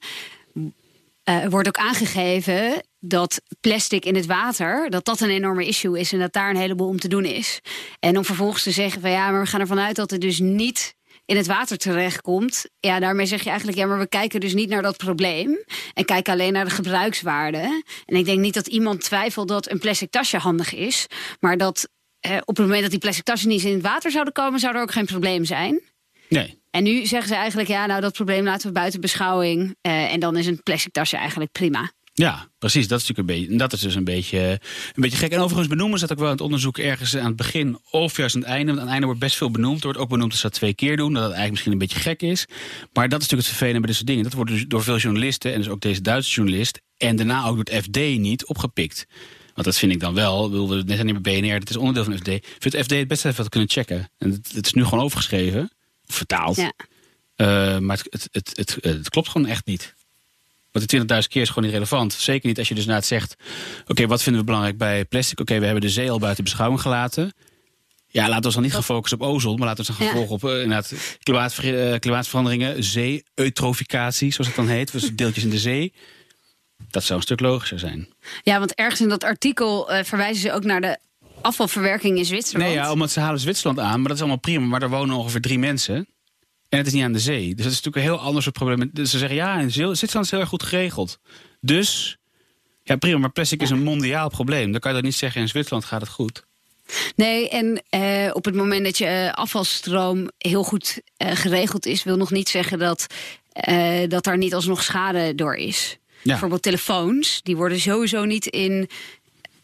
eh, 1.23 1.45
wordt 1.45 1.67
ook 1.67 1.77
aangegeven 1.77 2.83
dat 2.99 3.41
plastic 3.61 4.05
in 4.05 4.15
het 4.15 4.25
water, 4.25 4.89
dat 4.89 5.05
dat 5.05 5.19
een 5.21 5.29
enorme 5.29 5.65
issue 5.65 5.99
is 5.99 6.13
en 6.13 6.19
dat 6.19 6.33
daar 6.33 6.49
een 6.49 6.55
heleboel 6.55 6.87
om 6.87 6.99
te 6.99 7.07
doen 7.07 7.25
is. 7.25 7.59
En 7.99 8.17
om 8.17 8.25
vervolgens 8.25 8.63
te 8.63 8.71
zeggen 8.71 9.01
van 9.01 9.11
ja, 9.11 9.31
maar 9.31 9.41
we 9.41 9.47
gaan 9.47 9.59
ervan 9.59 9.79
uit 9.79 9.95
dat 9.95 10.11
het 10.11 10.21
dus 10.21 10.39
niet 10.39 10.95
in 11.29 11.37
het 11.37 11.47
water 11.47 11.77
terechtkomt. 11.77 12.65
Ja, 12.79 12.99
daarmee 12.99 13.25
zeg 13.25 13.43
je 13.43 13.49
eigenlijk 13.49 13.77
ja, 13.77 13.85
maar 13.85 13.99
we 13.99 14.07
kijken 14.07 14.39
dus 14.39 14.53
niet 14.53 14.69
naar 14.69 14.81
dat 14.81 14.97
probleem 14.97 15.63
en 15.93 16.05
kijken 16.05 16.33
alleen 16.33 16.53
naar 16.53 16.65
de 16.65 16.71
gebruikswaarde. 16.71 17.83
En 18.05 18.15
ik 18.15 18.25
denk 18.25 18.39
niet 18.39 18.53
dat 18.53 18.67
iemand 18.67 19.01
twijfelt 19.01 19.47
dat 19.47 19.71
een 19.71 19.79
plastic 19.79 20.11
tasje 20.11 20.37
handig 20.37 20.73
is, 20.73 21.07
maar 21.39 21.57
dat 21.57 21.89
eh, 22.19 22.37
op 22.37 22.57
het 22.57 22.65
moment 22.65 22.81
dat 22.81 22.91
die 22.91 22.99
plastic 22.99 23.23
tasjes 23.23 23.45
niet 23.45 23.63
in 23.63 23.73
het 23.73 23.81
water 23.81 24.11
zouden 24.11 24.33
komen, 24.33 24.59
zou 24.59 24.75
er 24.75 24.81
ook 24.81 24.91
geen 24.91 25.05
probleem 25.05 25.45
zijn. 25.45 25.81
Nee. 26.29 26.61
En 26.71 26.83
nu 26.83 27.05
zeggen 27.05 27.29
ze 27.29 27.35
eigenlijk, 27.35 27.69
ja, 27.69 27.85
nou 27.85 28.01
dat 28.01 28.13
probleem 28.13 28.43
laten 28.43 28.67
we 28.67 28.73
buiten 28.73 29.01
beschouwing. 29.01 29.75
Eh, 29.81 30.13
en 30.13 30.19
dan 30.19 30.37
is 30.37 30.45
een 30.45 30.63
plastic 30.63 30.93
tasje 30.93 31.17
eigenlijk 31.17 31.51
prima. 31.51 31.91
Ja, 32.19 32.47
precies. 32.57 32.87
Dat 32.87 32.99
is 32.99 33.07
natuurlijk 33.07 33.29
een 33.29 33.45
beetje, 33.45 33.57
dat 33.57 33.73
is 33.73 33.79
dus 33.79 33.95
een 33.95 34.03
beetje, 34.03 34.39
een 34.93 35.01
beetje 35.01 35.17
gek. 35.17 35.31
En 35.31 35.39
overigens 35.39 35.67
benoemen 35.67 35.99
ze 35.99 36.07
dat 36.07 36.13
ook 36.13 36.19
wel 36.23 36.31
in 36.31 36.33
het 36.33 36.43
onderzoek 36.43 36.77
ergens 36.77 37.17
aan 37.17 37.25
het 37.25 37.35
begin 37.35 37.79
of 37.91 38.17
juist 38.17 38.35
aan 38.35 38.41
het 38.41 38.49
einde. 38.49 38.65
Want 38.65 38.77
aan 38.77 38.83
het 38.83 38.91
einde 38.91 39.05
wordt 39.05 39.21
best 39.21 39.35
veel 39.35 39.51
benoemd. 39.51 39.77
Er 39.77 39.83
wordt 39.83 39.99
ook 39.99 40.09
benoemd 40.09 40.29
dat 40.29 40.39
ze 40.39 40.47
dat 40.47 40.55
twee 40.55 40.73
keer 40.73 40.97
doen. 40.97 41.13
Dat 41.13 41.23
het 41.23 41.33
eigenlijk 41.33 41.51
misschien 41.51 41.71
een 41.71 41.77
beetje 41.77 41.99
gek 41.99 42.21
is. 42.21 42.45
Maar 42.93 43.09
dat 43.09 43.21
is 43.21 43.27
natuurlijk 43.27 43.47
het 43.47 43.57
vervelende 43.57 43.79
bij 43.79 43.87
dit 43.87 43.95
soort 43.95 44.07
dingen. 44.07 44.23
Dat 44.23 44.33
wordt 44.33 44.51
dus 44.51 44.65
door 44.67 44.83
veel 44.83 44.97
journalisten, 44.97 45.53
en 45.53 45.57
dus 45.57 45.69
ook 45.69 45.81
deze 45.81 46.01
Duitse 46.01 46.33
journalist, 46.33 46.81
en 46.97 47.15
daarna 47.15 47.45
ook 47.45 47.55
door 47.55 47.75
het 47.75 47.83
FD 47.83 47.97
niet 47.97 48.45
opgepikt. 48.45 49.05
Want 49.53 49.65
dat 49.65 49.77
vind 49.77 49.91
ik 49.91 49.99
dan 49.99 50.13
wel. 50.13 50.45
Ik 50.45 50.51
bedoel, 50.51 50.67
net 50.67 50.95
zijn 50.95 51.05
niet 51.05 51.21
bij 51.21 51.41
BNR, 51.41 51.59
dat 51.59 51.69
is 51.69 51.77
onderdeel 51.77 52.03
van 52.03 52.13
het 52.13 52.21
FD. 52.21 52.27
Ik 52.27 52.55
vind 52.59 52.73
het 52.73 52.83
FD 52.83 52.91
het 52.91 53.07
best 53.07 53.25
even 53.25 53.37
wat 53.37 53.49
kunnen 53.49 53.69
checken. 53.69 54.11
En 54.17 54.31
het, 54.31 54.51
het 54.53 54.65
is 54.65 54.73
nu 54.73 54.83
gewoon 54.83 55.03
overgeschreven, 55.03 55.71
vertaald. 56.05 56.55
Ja. 56.55 56.73
Eh, 57.35 57.77
maar 57.77 57.97
het, 57.97 58.07
het, 58.09 58.29
het, 58.31 58.51
het, 58.55 58.77
het 58.81 59.09
klopt 59.09 59.29
gewoon 59.29 59.47
echt 59.47 59.65
niet. 59.65 59.97
Want 60.71 60.89
de 60.89 60.97
20.000 60.99 61.05
keer 61.27 61.41
is 61.41 61.47
gewoon 61.47 61.63
niet 61.63 61.73
relevant. 61.73 62.13
Zeker 62.13 62.47
niet 62.47 62.57
als 62.59 62.67
je 62.67 62.75
dus 62.75 62.85
na 62.85 62.95
het 62.95 63.05
zegt... 63.05 63.35
oké, 63.87 64.07
wat 64.07 64.21
vinden 64.21 64.41
we 64.41 64.47
belangrijk 64.47 64.77
bij 64.77 65.05
plastic? 65.05 65.39
Oké, 65.39 65.59
we 65.59 65.63
hebben 65.65 65.81
de 65.81 65.89
zee 65.89 66.11
al 66.11 66.19
buiten 66.19 66.43
beschouwing 66.43 66.81
gelaten. 66.81 67.33
Ja, 68.07 68.21
laten 68.21 68.39
we 68.39 68.45
ons 68.45 68.53
dan 68.53 68.63
niet 68.63 68.73
gaan 68.73 68.83
focussen 68.83 69.19
op 69.19 69.27
ozon... 69.27 69.57
maar 69.59 69.67
laten 69.67 69.83
we 69.85 69.89
ons 69.89 69.99
dan 69.99 70.07
gaan 70.07 70.17
Ja. 70.19 70.25
focussen 70.27 70.49
op 70.49 70.55
eh, 70.55 70.61
inderdaad, 70.63 70.93
klimaatver- 71.23 71.91
eh, 71.93 71.99
klimaatveranderingen... 71.99 72.83
zee-eutroficatie, 72.83 74.31
zoals 74.31 74.47
het 74.47 74.55
dan 74.55 74.67
heet. 74.67 74.91
Dus 74.91 75.15
deeltjes 75.15 75.43
in 75.43 75.49
de 75.49 75.57
zee. 75.59 75.93
Dat 76.89 77.03
zou 77.03 77.17
een 77.19 77.25
stuk 77.25 77.39
logischer 77.39 77.79
zijn. 77.79 78.07
Ja, 78.43 78.59
want 78.59 78.73
ergens 78.75 79.01
in 79.01 79.09
dat 79.09 79.23
artikel 79.23 79.91
eh, 79.91 80.03
verwijzen 80.03 80.41
ze 80.41 80.51
ook 80.53 80.63
naar 80.63 80.81
de 80.81 80.97
afvalverwerking 81.41 82.17
in 82.17 82.25
Zwitserland. 82.25 82.69
Nee, 82.69 82.79
ja, 82.79 82.91
omdat 82.91 83.11
ze 83.11 83.19
halen 83.19 83.39
Zwitserland 83.39 83.79
aan, 83.79 83.97
maar 83.99 84.03
dat 84.07 84.13
is 84.15 84.19
allemaal 84.19 84.37
prima. 84.39 84.65
Maar 84.65 84.79
daar 84.79 84.89
wonen 84.89 85.15
ongeveer 85.15 85.41
drie 85.41 85.59
mensen. 85.59 86.07
En 86.69 86.77
het 86.77 86.87
is 86.87 86.93
niet 86.93 87.03
aan 87.03 87.13
de 87.13 87.19
zee. 87.19 87.55
Dus 87.55 87.63
dat 87.65 87.73
is 87.73 87.81
natuurlijk 87.81 87.95
een 87.95 88.11
heel 88.11 88.25
ander 88.27 88.43
soort 88.43 88.55
probleem. 88.55 88.89
Dus 88.93 89.11
ze 89.11 89.17
zeggen, 89.17 89.37
ja, 89.37 89.59
in 89.59 89.71
Zwitserland 89.71 90.25
is 90.25 90.31
heel 90.31 90.39
erg 90.39 90.49
goed 90.49 90.63
geregeld. 90.63 91.19
Dus, 91.61 92.17
ja 92.83 92.95
prima, 92.95 93.17
maar 93.17 93.31
plastic 93.31 93.61
is 93.61 93.69
een 93.69 93.83
mondiaal 93.83 94.29
probleem. 94.29 94.71
Dan 94.71 94.79
kan 94.79 94.91
je 94.91 94.97
dat 94.97 95.05
niet 95.05 95.15
zeggen, 95.15 95.41
in 95.41 95.47
Zwitserland 95.47 95.85
gaat 95.85 96.01
het 96.01 96.09
goed. 96.09 96.47
Nee, 97.15 97.49
en 97.49 97.83
eh, 97.89 98.29
op 98.33 98.45
het 98.45 98.55
moment 98.55 98.83
dat 98.83 98.97
je 98.97 99.05
eh, 99.05 99.33
afvalstroom 99.33 100.29
heel 100.37 100.63
goed 100.63 101.01
eh, 101.17 101.31
geregeld 101.35 101.85
is, 101.85 102.03
wil 102.03 102.17
nog 102.17 102.31
niet 102.31 102.49
zeggen 102.49 102.79
dat, 102.79 103.07
eh, 103.51 104.07
dat 104.07 104.23
daar 104.23 104.37
niet 104.37 104.53
alsnog 104.53 104.83
schade 104.83 105.35
door 105.35 105.55
is. 105.55 105.97
Bijvoorbeeld 106.23 106.61
telefoons, 106.61 107.41
die 107.43 107.55
worden 107.55 107.79
sowieso 107.79 108.25
niet 108.25 108.45
in 108.45 108.89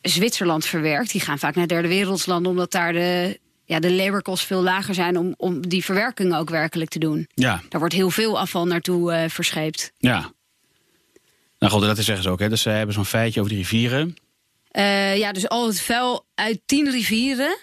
Zwitserland 0.01 0.65
verwerkt. 0.65 1.11
Die 1.11 1.21
gaan 1.21 1.39
vaak 1.39 1.55
naar 1.55 1.67
derde 1.67 1.87
wereldlanden, 1.87 2.51
omdat 2.51 2.71
daar 2.71 2.93
de, 2.93 3.39
ja, 3.65 3.79
de 3.79 3.91
laborkosten 3.93 4.47
veel 4.47 4.61
lager 4.63 4.93
zijn 4.93 5.17
om, 5.17 5.33
om 5.37 5.67
die 5.67 5.83
verwerking 5.83 6.35
ook 6.35 6.49
werkelijk 6.49 6.89
te 6.89 6.99
doen. 6.99 7.27
Ja, 7.33 7.61
Daar 7.69 7.79
wordt 7.79 7.95
heel 7.95 8.09
veel 8.09 8.39
afval 8.39 8.65
naartoe 8.65 9.11
eh, 9.11 9.29
verscheept. 9.29 9.91
ja. 9.97 10.33
Nou 11.59 11.73
goed, 11.73 11.81
dat 11.81 11.97
zeggen 11.97 12.23
ze 12.23 12.29
ook. 12.29 12.39
Hè. 12.39 12.49
Dus 12.49 12.61
ze 12.61 12.69
hebben 12.69 12.95
zo'n 12.95 13.05
feitje 13.05 13.39
over 13.39 13.51
die 13.51 13.61
rivieren. 13.61 14.15
Eh, 14.71 15.17
ja, 15.17 15.31
dus 15.31 15.49
al 15.49 15.67
het 15.67 15.81
vuil 15.81 16.25
uit 16.35 16.59
tien 16.65 16.91
rivieren. 16.91 17.57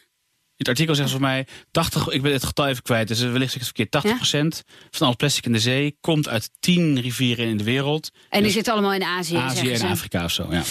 Het 0.56 0.68
artikel 0.68 0.94
zeggen 0.94 1.12
ze 1.14 1.18
voor 1.20 1.28
mij 1.30 1.46
80, 1.70 2.08
ik 2.08 2.22
ben 2.22 2.32
het 2.32 2.44
getal 2.44 2.66
even 2.68 2.82
kwijt, 2.82 3.08
dus 3.08 3.20
wellicht 3.20 3.52
zeg 3.52 3.68
ik 3.68 3.76
het 3.76 3.88
verkeerd. 4.02 4.62
80% 4.62 4.62
van 4.90 5.06
al 5.06 5.16
plastic 5.16 5.46
in 5.46 5.52
de 5.52 5.58
zee 5.58 5.96
komt 6.00 6.28
uit 6.28 6.50
10 6.60 7.00
rivieren 7.00 7.46
in 7.46 7.56
de 7.56 7.64
wereld. 7.64 8.10
En 8.14 8.20
die 8.30 8.42
Dus 8.42 8.52
zitten 8.52 8.72
allemaal 8.72 8.92
in 8.92 9.02
Azië. 9.02 9.36
Azië 9.36 9.70
en 9.70 9.78
ze. 9.78 9.86
Afrika 9.86 10.24
of 10.24 10.30
zo. 10.32 10.46
Ja. 10.50 10.62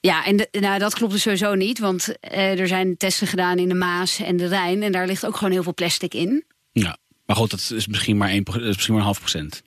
Ja, 0.00 0.24
en 0.24 0.36
de- 0.36 0.48
nou, 0.50 0.78
dat 0.78 0.94
klopt 0.94 1.12
dus 1.12 1.22
sowieso 1.22 1.54
niet. 1.54 1.78
Want 1.78 2.18
eh, 2.20 2.60
er 2.60 2.68
zijn 2.68 2.96
testen 2.96 3.26
gedaan 3.26 3.58
in 3.58 3.68
de 3.68 3.74
Maas 3.74 4.18
en 4.18 4.36
de 4.36 4.46
Rijn. 4.46 4.82
En 4.82 4.92
daar 4.92 5.06
ligt 5.06 5.26
ook 5.26 5.36
gewoon 5.36 5.52
heel 5.52 5.62
veel 5.62 5.74
plastic 5.74 6.14
in. 6.14 6.44
ja. 6.72 6.98
Maar 7.26 7.38
goed, 7.38 7.50
dat 7.50 7.70
is 7.74 7.86
misschien 7.86 8.16
maar, 8.16 8.28
1, 8.28 8.44
dat 8.44 8.54
is 8.56 8.62
misschien 8.64 8.88
maar 8.92 8.98
een 8.98 9.04
half 9.08 9.18
procent. 9.18 9.62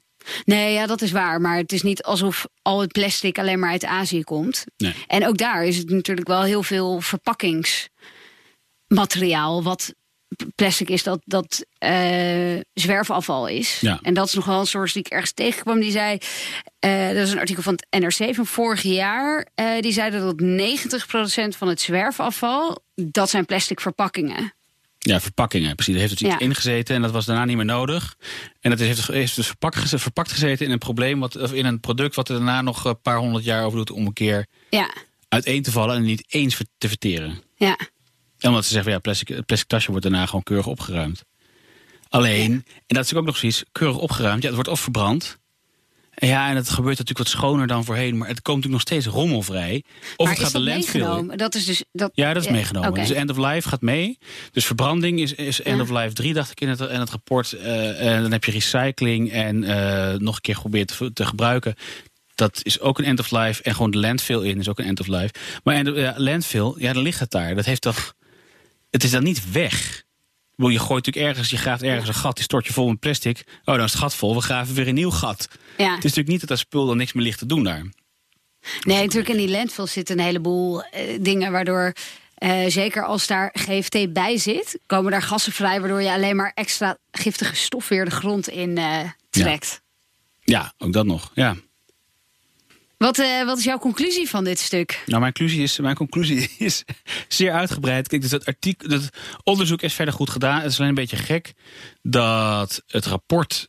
Nee, 0.45 0.73
ja, 0.73 0.85
dat 0.85 1.01
is 1.01 1.11
waar. 1.11 1.41
Maar 1.41 1.57
het 1.57 1.71
is 1.71 1.81
niet 1.81 2.03
alsof 2.03 2.45
al 2.61 2.81
het 2.81 2.91
plastic 2.91 3.39
alleen 3.39 3.59
maar 3.59 3.69
uit 3.69 3.85
Azië 3.85 4.23
komt. 4.23 4.63
Nee. 4.77 4.93
En 5.07 5.27
ook 5.27 5.37
daar 5.37 5.65
is 5.65 5.77
het 5.77 5.89
natuurlijk 5.89 6.27
wel 6.27 6.43
heel 6.43 6.63
veel 6.63 7.01
verpakkingsmateriaal. 7.01 9.63
Wat 9.63 9.93
plastic 10.55 10.89
is 10.89 11.03
dat, 11.03 11.21
dat 11.25 11.65
eh, 11.77 12.59
zwerfafval 12.73 13.47
is. 13.47 13.79
Ja. 13.81 13.99
En 14.01 14.13
dat 14.13 14.27
is 14.27 14.33
nog 14.33 14.45
wel 14.45 14.59
een 14.59 14.65
source 14.65 14.93
die 14.93 15.03
ik 15.03 15.11
ergens 15.11 15.31
tegenkwam. 15.31 15.79
Die 15.79 15.91
zei, 15.91 16.17
eh, 16.79 17.07
dat 17.07 17.15
is 17.27 17.31
een 17.31 17.39
artikel 17.39 17.63
van 17.63 17.79
het 17.89 18.01
NRC 18.01 18.35
van 18.35 18.45
vorig 18.45 18.81
jaar. 18.81 19.47
eh, 19.55 19.79
die 19.81 19.91
zeiden 19.91 20.21
dat 20.21 20.39
90% 20.39 21.55
van 21.57 21.67
het 21.67 21.81
zwerfafval, 21.81 22.83
dat 22.95 23.29
zijn 23.29 23.45
plastic 23.45 23.79
verpakkingen. 23.81 24.53
Ja, 24.99 25.19
verpakkingen. 25.21 25.75
Precies, 25.75 25.93
daar 25.93 26.01
heeft 26.01 26.13
het 26.19 26.21
iets 26.29 26.33
Ja. 26.39 26.39
ingezeten 26.39 26.95
en 26.95 27.01
dat 27.01 27.11
was 27.11 27.25
daarna 27.25 27.45
niet 27.45 27.55
meer 27.55 27.65
nodig. 27.65 28.15
En 28.61 28.69
dat 28.69 28.79
heeft, 28.79 29.07
heeft 29.07 29.35
dus 29.35 29.47
verpakt, 29.47 29.89
verpakt 29.89 30.31
gezeten 30.31 30.65
in 30.65 30.71
een 30.71 30.77
probleem, 30.77 31.19
wat, 31.19 31.35
of 31.41 31.53
in 31.53 31.65
een 31.65 31.79
product 31.79 32.15
wat 32.15 32.29
er 32.29 32.35
daarna 32.35 32.61
nog 32.61 32.85
een 32.85 33.01
paar 33.01 33.17
honderd 33.17 33.43
jaar 33.43 33.65
over 33.65 33.77
doet 33.77 33.91
om 33.91 34.05
een 34.05 34.13
keer 34.13 34.47
Ja, 34.69 34.93
uiteen 35.29 35.61
te 35.61 35.71
vallen 35.71 35.95
en 35.95 36.01
niet 36.03 36.23
eens 36.27 36.57
te 36.77 36.87
verteren. 36.87 37.41
ja. 37.55 37.77
En 38.43 38.49
omdat 38.49 38.65
ze 38.65 38.71
zeggen, 38.71 38.91
ja, 38.91 38.99
plastic, 38.99 39.27
het 39.27 39.45
plastic 39.45 39.69
tasje 39.69 39.91
wordt 39.91 40.03
daarna 40.05 40.25
gewoon 40.25 40.43
keurig 40.43 40.67
opgeruimd. 40.67 41.23
Alleen, 42.09 42.51
en 42.87 42.95
dat 42.95 43.05
is 43.05 43.13
ook 43.13 43.25
nog 43.25 43.39
precies, 43.39 43.63
keurig 43.71 43.97
opgeruimd. 43.97 44.41
Ja, 44.41 44.47
het 44.47 44.55
wordt 44.55 44.69
of 44.69 44.79
verbrand. 44.79 45.37
En 46.13 46.27
ja, 46.27 46.49
en 46.49 46.55
het 46.55 46.69
gebeurt 46.69 46.97
natuurlijk 46.97 47.17
wat 47.17 47.27
schoner 47.27 47.67
dan 47.67 47.85
voorheen, 47.85 48.17
maar 48.17 48.27
het 48.27 48.41
komt 48.41 48.57
natuurlijk 48.57 48.87
nog 48.87 48.99
steeds 48.99 49.15
rommelvrij. 49.15 49.83
Of 50.15 50.25
maar 50.25 50.35
het 50.35 50.43
gaat 50.43 50.51
de 50.51 50.59
landfill. 50.59 51.35
Dat 51.35 51.55
is 51.55 51.65
dus... 51.65 51.83
Dat, 51.91 52.11
Ja, 52.13 52.33
dat 52.33 52.43
is 52.43 52.51
meegenomen. 52.51 52.93
Dus 52.93 53.11
end 53.11 53.29
of 53.29 53.37
life 53.37 53.69
gaat 53.69 53.81
mee. 53.81 54.17
Dus 54.51 54.65
verbranding 54.65 55.19
is, 55.19 55.33
is 55.33 55.61
end 55.61 55.81
of 55.81 55.89
life 55.89 56.13
3, 56.13 56.33
dacht 56.33 56.51
ik 56.51 56.61
in 56.61 56.69
het, 56.69 56.79
in 56.79 56.99
het 56.99 57.09
rapport. 57.09 57.53
Eh, 57.53 58.15
en 58.15 58.21
dan 58.21 58.31
heb 58.31 58.43
je 58.43 58.51
recycling 58.51 59.31
en 59.31 59.63
eh, 59.63 60.19
nog 60.19 60.35
een 60.35 60.41
keer 60.41 60.55
geprobeerd 60.55 60.97
te, 60.97 61.13
te 61.13 61.25
gebruiken. 61.25 61.75
Dat 62.35 62.59
is 62.63 62.79
ook 62.79 62.99
een 62.99 63.05
end 63.05 63.19
of 63.19 63.31
life. 63.31 63.63
En 63.63 63.75
gewoon 63.75 63.91
de 63.91 63.97
landfill 63.97 64.41
in 64.41 64.59
is 64.59 64.69
ook 64.69 64.79
een 64.79 64.85
end 64.85 64.99
of 64.99 65.07
life. 65.07 65.33
Maar 65.63 65.75
end, 65.75 65.95
ja, 65.95 66.13
landfill, 66.17 66.73
ja, 66.77 66.93
dan 66.93 67.03
ligt 67.03 67.19
het 67.19 67.31
daar. 67.31 67.55
Dat 67.55 67.65
heeft 67.65 67.81
toch. 67.81 68.13
Het 68.93 69.03
is 69.03 69.11
dan 69.11 69.23
niet 69.23 69.51
weg. 69.51 70.03
Bedoel, 70.55 70.71
je 70.71 70.79
gooit 70.79 71.05
natuurlijk 71.05 71.25
ergens, 71.25 71.49
je 71.49 71.57
graaft 71.57 71.83
ergens 71.83 72.07
een 72.07 72.13
gat, 72.13 72.35
die 72.35 72.43
stort 72.43 72.67
je 72.67 72.73
vol 72.73 72.89
met 72.89 72.99
plastic. 72.99 73.43
Oh, 73.65 73.75
dan 73.75 73.83
is 73.83 73.91
het 73.91 74.01
gat 74.01 74.15
vol, 74.15 74.35
we 74.35 74.41
graven 74.41 74.75
weer 74.75 74.87
een 74.87 74.93
nieuw 74.93 75.09
gat. 75.11 75.47
Ja. 75.77 75.85
Het 75.85 75.97
is 75.97 76.03
natuurlijk 76.03 76.27
niet 76.27 76.39
dat 76.39 76.49
dat 76.49 76.59
spul 76.59 76.85
dan 76.85 76.97
niks 76.97 77.13
meer 77.13 77.23
ligt 77.23 77.39
te 77.39 77.45
doen 77.45 77.63
daar. 77.63 77.83
Nee, 78.81 79.01
natuurlijk 79.01 79.29
in 79.29 79.37
die 79.37 79.49
landfill 79.49 79.87
zitten 79.87 80.19
een 80.19 80.25
heleboel 80.25 80.83
eh, 80.83 81.17
dingen 81.21 81.51
waardoor... 81.51 81.93
eh, 82.35 82.65
zeker 82.67 83.05
als 83.05 83.27
daar 83.27 83.49
GFT 83.53 84.13
bij 84.13 84.37
zit, 84.37 84.79
komen 84.85 85.11
daar 85.11 85.21
gassen 85.21 85.53
vrij... 85.53 85.79
waardoor 85.79 86.01
je 86.01 86.11
alleen 86.11 86.35
maar 86.35 86.51
extra 86.53 86.97
giftige 87.11 87.55
stof 87.55 87.87
weer 87.87 88.05
de 88.05 88.11
grond 88.11 88.47
in 88.49 88.77
eh, 88.77 88.99
trekt. 89.29 89.81
Ja, 90.43 90.73
ook 90.77 90.93
dat 90.93 91.05
nog. 91.05 91.31
Ja. 91.33 91.55
Wat, 93.03 93.19
eh, 93.19 93.45
wat 93.45 93.57
is 93.57 93.63
jouw 93.63 93.77
conclusie 93.77 94.29
van 94.29 94.43
dit 94.43 94.59
stuk? 94.59 95.03
Nou, 95.05 95.19
mijn 95.21 95.33
conclusie 95.33 95.63
is, 95.63 95.79
mijn 95.79 95.95
conclusie 95.95 96.49
is 96.57 96.83
zeer 97.27 97.51
uitgebreid. 97.51 98.07
Kijk, 98.07 98.21
dus 98.21 98.31
dat, 98.31 98.45
artikel, 98.45 98.89
dat 98.89 99.09
onderzoek 99.43 99.81
is 99.81 99.93
verder 99.93 100.13
goed 100.13 100.29
gedaan. 100.29 100.61
Het 100.61 100.71
is 100.71 100.77
alleen 100.77 100.89
een 100.89 100.95
beetje 100.95 101.17
gek 101.17 101.53
dat 102.01 102.83
het 102.87 103.05
rapport 103.05 103.67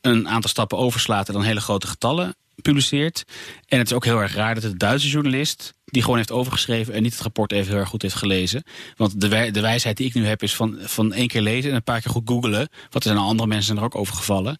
een 0.00 0.28
aantal 0.28 0.50
stappen 0.50 0.78
overslaat 0.78 1.28
en 1.28 1.34
dan 1.34 1.42
hele 1.42 1.60
grote 1.60 1.86
getallen 1.86 2.36
publiceert. 2.62 3.24
En 3.66 3.78
het 3.78 3.86
is 3.86 3.96
ook 3.96 4.04
heel 4.04 4.20
erg 4.20 4.34
raar 4.34 4.54
dat 4.54 4.62
het 4.62 4.78
Duitse 4.78 5.08
journalist 5.08 5.74
die 5.84 6.02
gewoon 6.02 6.16
heeft 6.16 6.32
overgeschreven 6.32 6.94
en 6.94 7.02
niet 7.02 7.12
het 7.12 7.22
rapport 7.22 7.52
even 7.52 7.70
heel 7.70 7.80
erg 7.80 7.88
goed 7.88 8.02
heeft 8.02 8.14
gelezen. 8.14 8.62
Want 8.96 9.20
de, 9.20 9.50
de 9.50 9.60
wijsheid 9.60 9.96
die 9.96 10.06
ik 10.06 10.14
nu 10.14 10.26
heb 10.26 10.42
is 10.42 10.54
van, 10.54 10.78
van 10.80 11.12
één 11.12 11.28
keer 11.28 11.42
lezen 11.42 11.70
en 11.70 11.76
een 11.76 11.82
paar 11.82 12.00
keer 12.00 12.10
goed 12.10 12.28
googelen. 12.28 12.68
Wat 12.90 13.04
er 13.04 13.10
zijn 13.10 13.24
andere 13.24 13.48
mensen 13.48 13.76
er 13.76 13.84
ook 13.84 13.96
over 13.96 14.14
gevallen. 14.14 14.56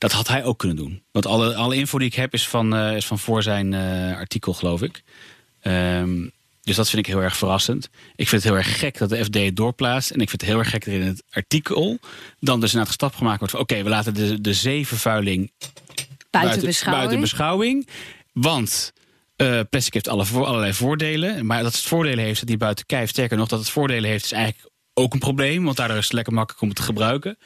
Dat 0.00 0.12
had 0.12 0.28
hij 0.28 0.44
ook 0.44 0.58
kunnen 0.58 0.76
doen. 0.76 1.02
Want 1.10 1.26
alle, 1.26 1.54
alle 1.54 1.76
info 1.76 1.98
die 1.98 2.06
ik 2.06 2.14
heb 2.14 2.32
is 2.32 2.48
van, 2.48 2.74
eh, 2.74 2.96
is 2.96 3.06
van 3.06 3.18
voor 3.18 3.42
zijn 3.42 3.74
eh, 3.74 4.16
artikel, 4.16 4.54
geloof 4.54 4.82
ik. 4.82 5.02
Ehm, 5.60 6.28
dus 6.62 6.76
dat 6.76 6.90
vind 6.90 7.06
ik 7.06 7.12
heel 7.12 7.22
erg 7.22 7.36
verrassend. 7.36 7.88
Ik 8.16 8.28
vind 8.28 8.42
het 8.42 8.52
heel 8.52 8.60
erg 8.60 8.78
gek 8.78 8.98
dat 8.98 9.08
de 9.08 9.24
FD 9.24 9.34
het 9.34 9.56
doorplaatst. 9.56 10.10
En 10.10 10.20
ik 10.20 10.28
vind 10.28 10.40
het 10.40 10.50
heel 10.50 10.58
erg 10.58 10.70
gek 10.70 10.84
dat 10.84 10.94
in 10.94 11.02
het 11.02 11.22
artikel 11.30 11.98
dan 12.38 12.60
dus 12.60 12.72
een 12.72 12.86
stap 12.86 13.14
gemaakt 13.14 13.38
wordt 13.38 13.52
van... 13.52 13.62
oké, 13.62 13.82
we 13.82 13.88
laten 13.88 14.14
de, 14.14 14.40
de 14.40 14.54
zeevervuiling 14.54 15.52
Buiten, 16.30 16.66
beschouwing. 16.66 16.98
buiten 16.98 17.20
beschouwing. 17.20 17.88
Want 18.32 18.92
eh, 19.36 19.60
plastic 19.70 19.94
heeft 19.94 20.08
alle 20.08 20.24
voor, 20.24 20.44
allerlei 20.44 20.72
voordelen. 20.72 21.46
Maar 21.46 21.62
dat 21.62 21.72
het 21.72 21.82
voordelen 21.82 22.24
heeft, 22.24 22.38
dat 22.38 22.48
die 22.48 22.56
buiten 22.56 22.86
kijf. 22.86 23.10
Sterker 23.10 23.36
nog, 23.36 23.48
dat 23.48 23.58
het 23.58 23.70
voordelen 23.70 24.10
heeft, 24.10 24.24
is 24.24 24.32
eigenlijk 24.32 24.72
ook 24.94 25.12
een 25.12 25.18
probleem. 25.18 25.64
Want 25.64 25.76
daardoor 25.76 25.96
is 25.96 26.04
het 26.04 26.12
lekker 26.12 26.32
makkelijk 26.32 26.62
om 26.62 26.68
het 26.68 26.76
te 26.76 26.82
gebruiken. 26.82 27.38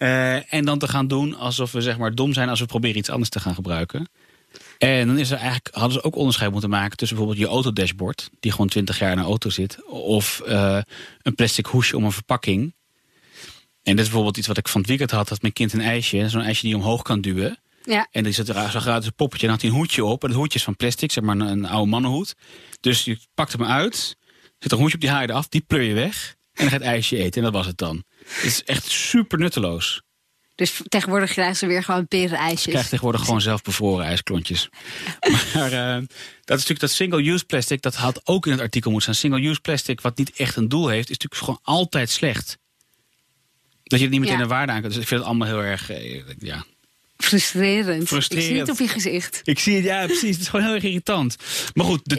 Eh, 0.00 0.52
en 0.54 0.64
dan 0.64 0.78
te 0.78 0.88
gaan 0.88 1.08
doen 1.08 1.36
alsof 1.36 1.72
we 1.72 1.80
zeg 1.80 1.98
maar 1.98 2.14
dom 2.14 2.32
zijn 2.32 2.48
als 2.48 2.60
we 2.60 2.66
proberen 2.66 2.96
iets 2.96 3.10
anders 3.10 3.30
te 3.30 3.40
gaan 3.40 3.54
gebruiken. 3.54 4.08
En 4.78 5.06
dan 5.06 5.18
is 5.18 5.30
er 5.30 5.36
eigenlijk, 5.36 5.68
hadden 5.72 5.92
ze 5.92 6.02
ook 6.02 6.16
onderscheid 6.16 6.52
moeten 6.52 6.70
maken 6.70 6.96
tussen 6.96 7.16
bijvoorbeeld 7.16 7.46
je 7.46 7.54
autodashboard, 7.54 8.30
die 8.40 8.50
gewoon 8.50 8.68
20 8.68 8.98
jaar 8.98 9.12
in 9.12 9.18
een 9.18 9.24
auto 9.24 9.50
zit, 9.50 9.84
of 9.86 10.40
eh, 10.40 10.78
een 11.22 11.34
plastic 11.34 11.66
hoesje 11.66 11.96
om 11.96 12.04
een 12.04 12.12
verpakking. 12.12 12.74
En 13.82 13.96
dit 13.96 13.98
is 13.98 14.04
bijvoorbeeld 14.04 14.36
iets 14.36 14.46
wat 14.46 14.56
ik 14.56 14.68
van 14.68 14.80
het 14.80 14.88
weekend 14.88 15.10
had, 15.10 15.28
dat 15.28 15.42
mijn 15.42 15.52
kind 15.52 15.72
een 15.72 15.80
ijsje, 15.80 16.28
zo'n 16.28 16.42
ijsje 16.42 16.60
die 16.60 16.70
je 16.70 16.76
omhoog 16.76 17.02
kan 17.02 17.20
duwen. 17.20 17.58
Ja. 17.84 18.08
En 18.10 18.24
die 18.24 18.32
zat 18.32 18.48
er 18.48 18.70
zo 18.70 18.80
gratis 18.80 19.06
een 19.06 19.14
poppetje 19.14 19.46
en 19.46 19.52
had 19.52 19.60
hij 19.60 19.70
een 19.70 19.76
hoedje 19.76 20.04
op. 20.04 20.22
En 20.22 20.28
het 20.28 20.38
hoedje 20.38 20.58
is 20.58 20.64
van 20.64 20.76
plastic, 20.76 21.12
zeg 21.12 21.24
maar 21.24 21.36
een, 21.36 21.46
een 21.46 21.66
oude 21.66 21.90
mannenhoed. 21.90 22.34
Dus 22.80 23.04
je 23.04 23.18
pakt 23.34 23.52
hem 23.52 23.64
uit, 23.64 23.94
zet 23.94 24.16
er 24.58 24.72
een 24.72 24.78
hoedje 24.78 24.94
op, 24.94 25.00
die 25.00 25.10
haal 25.10 25.20
je 25.20 25.28
eraf, 25.28 25.48
die 25.48 25.60
pleur 25.60 25.82
je 25.82 25.94
weg. 25.94 26.36
En 26.52 26.66
dan 26.66 26.68
gaat 26.68 26.80
het 26.80 26.88
ijsje 26.88 27.16
eten 27.16 27.36
en 27.36 27.42
dat 27.42 27.52
was 27.52 27.66
het 27.66 27.78
dan. 27.78 28.04
Het 28.26 28.44
is 28.44 28.64
echt 28.64 28.90
super 28.90 29.38
nutteloos. 29.38 30.02
Dus 30.54 30.80
tegenwoordig 30.88 31.30
krijgen 31.30 31.56
ze 31.56 31.66
weer 31.66 31.82
gewoon 31.82 32.08
peren 32.08 32.48
Je 32.48 32.56
krijgt 32.56 32.88
tegenwoordig 32.88 33.20
gewoon 33.24 33.40
zelf 33.40 33.62
bevroren 33.62 34.04
ijsklontjes. 34.06 34.68
Maar 35.54 35.72
eh, 35.72 35.94
dat 35.94 36.58
is 36.58 36.66
natuurlijk 36.68 36.80
dat 36.80 36.90
single-use 36.90 37.44
plastic, 37.44 37.82
dat 37.82 37.94
had 37.94 38.20
ook 38.24 38.46
in 38.46 38.52
het 38.52 38.60
artikel 38.60 38.90
moeten 38.90 39.14
staan. 39.14 39.30
Single-use 39.30 39.60
plastic, 39.60 40.00
wat 40.00 40.18
niet 40.18 40.32
echt 40.36 40.56
een 40.56 40.68
doel 40.68 40.88
heeft, 40.88 41.10
is 41.10 41.18
natuurlijk 41.18 41.42
gewoon 41.42 41.60
altijd 41.62 42.10
slecht. 42.10 42.58
Dat 43.82 43.98
je 43.98 44.04
er 44.04 44.10
niet 44.10 44.20
meteen 44.20 44.36
Ja. 44.36 44.42
een 44.42 44.48
waarde 44.48 44.72
aan 44.72 44.80
kunt. 44.80 44.92
Dus 44.92 45.02
ik 45.02 45.08
vind 45.08 45.20
het 45.20 45.28
allemaal 45.28 45.48
heel 45.48 45.62
erg, 45.62 45.90
eh, 45.90 46.22
ja, 46.38 46.64
Frustrerend. 47.16 48.08
Frustrerend. 48.08 48.48
Ik 48.48 48.52
zie 48.54 48.60
het 48.60 48.70
op 48.70 48.78
je 48.78 48.88
gezicht. 48.88 49.40
Ik 49.44 49.58
zie 49.58 49.74
het, 49.76 49.84
ja, 49.84 50.06
precies. 50.06 50.30
Het 50.30 50.40
is 50.40 50.48
gewoon 50.48 50.64
heel 50.64 50.74
erg 50.74 50.82
irritant. 50.82 51.36
Maar 51.74 51.84
goed, 51.86 52.00
de 52.02 52.16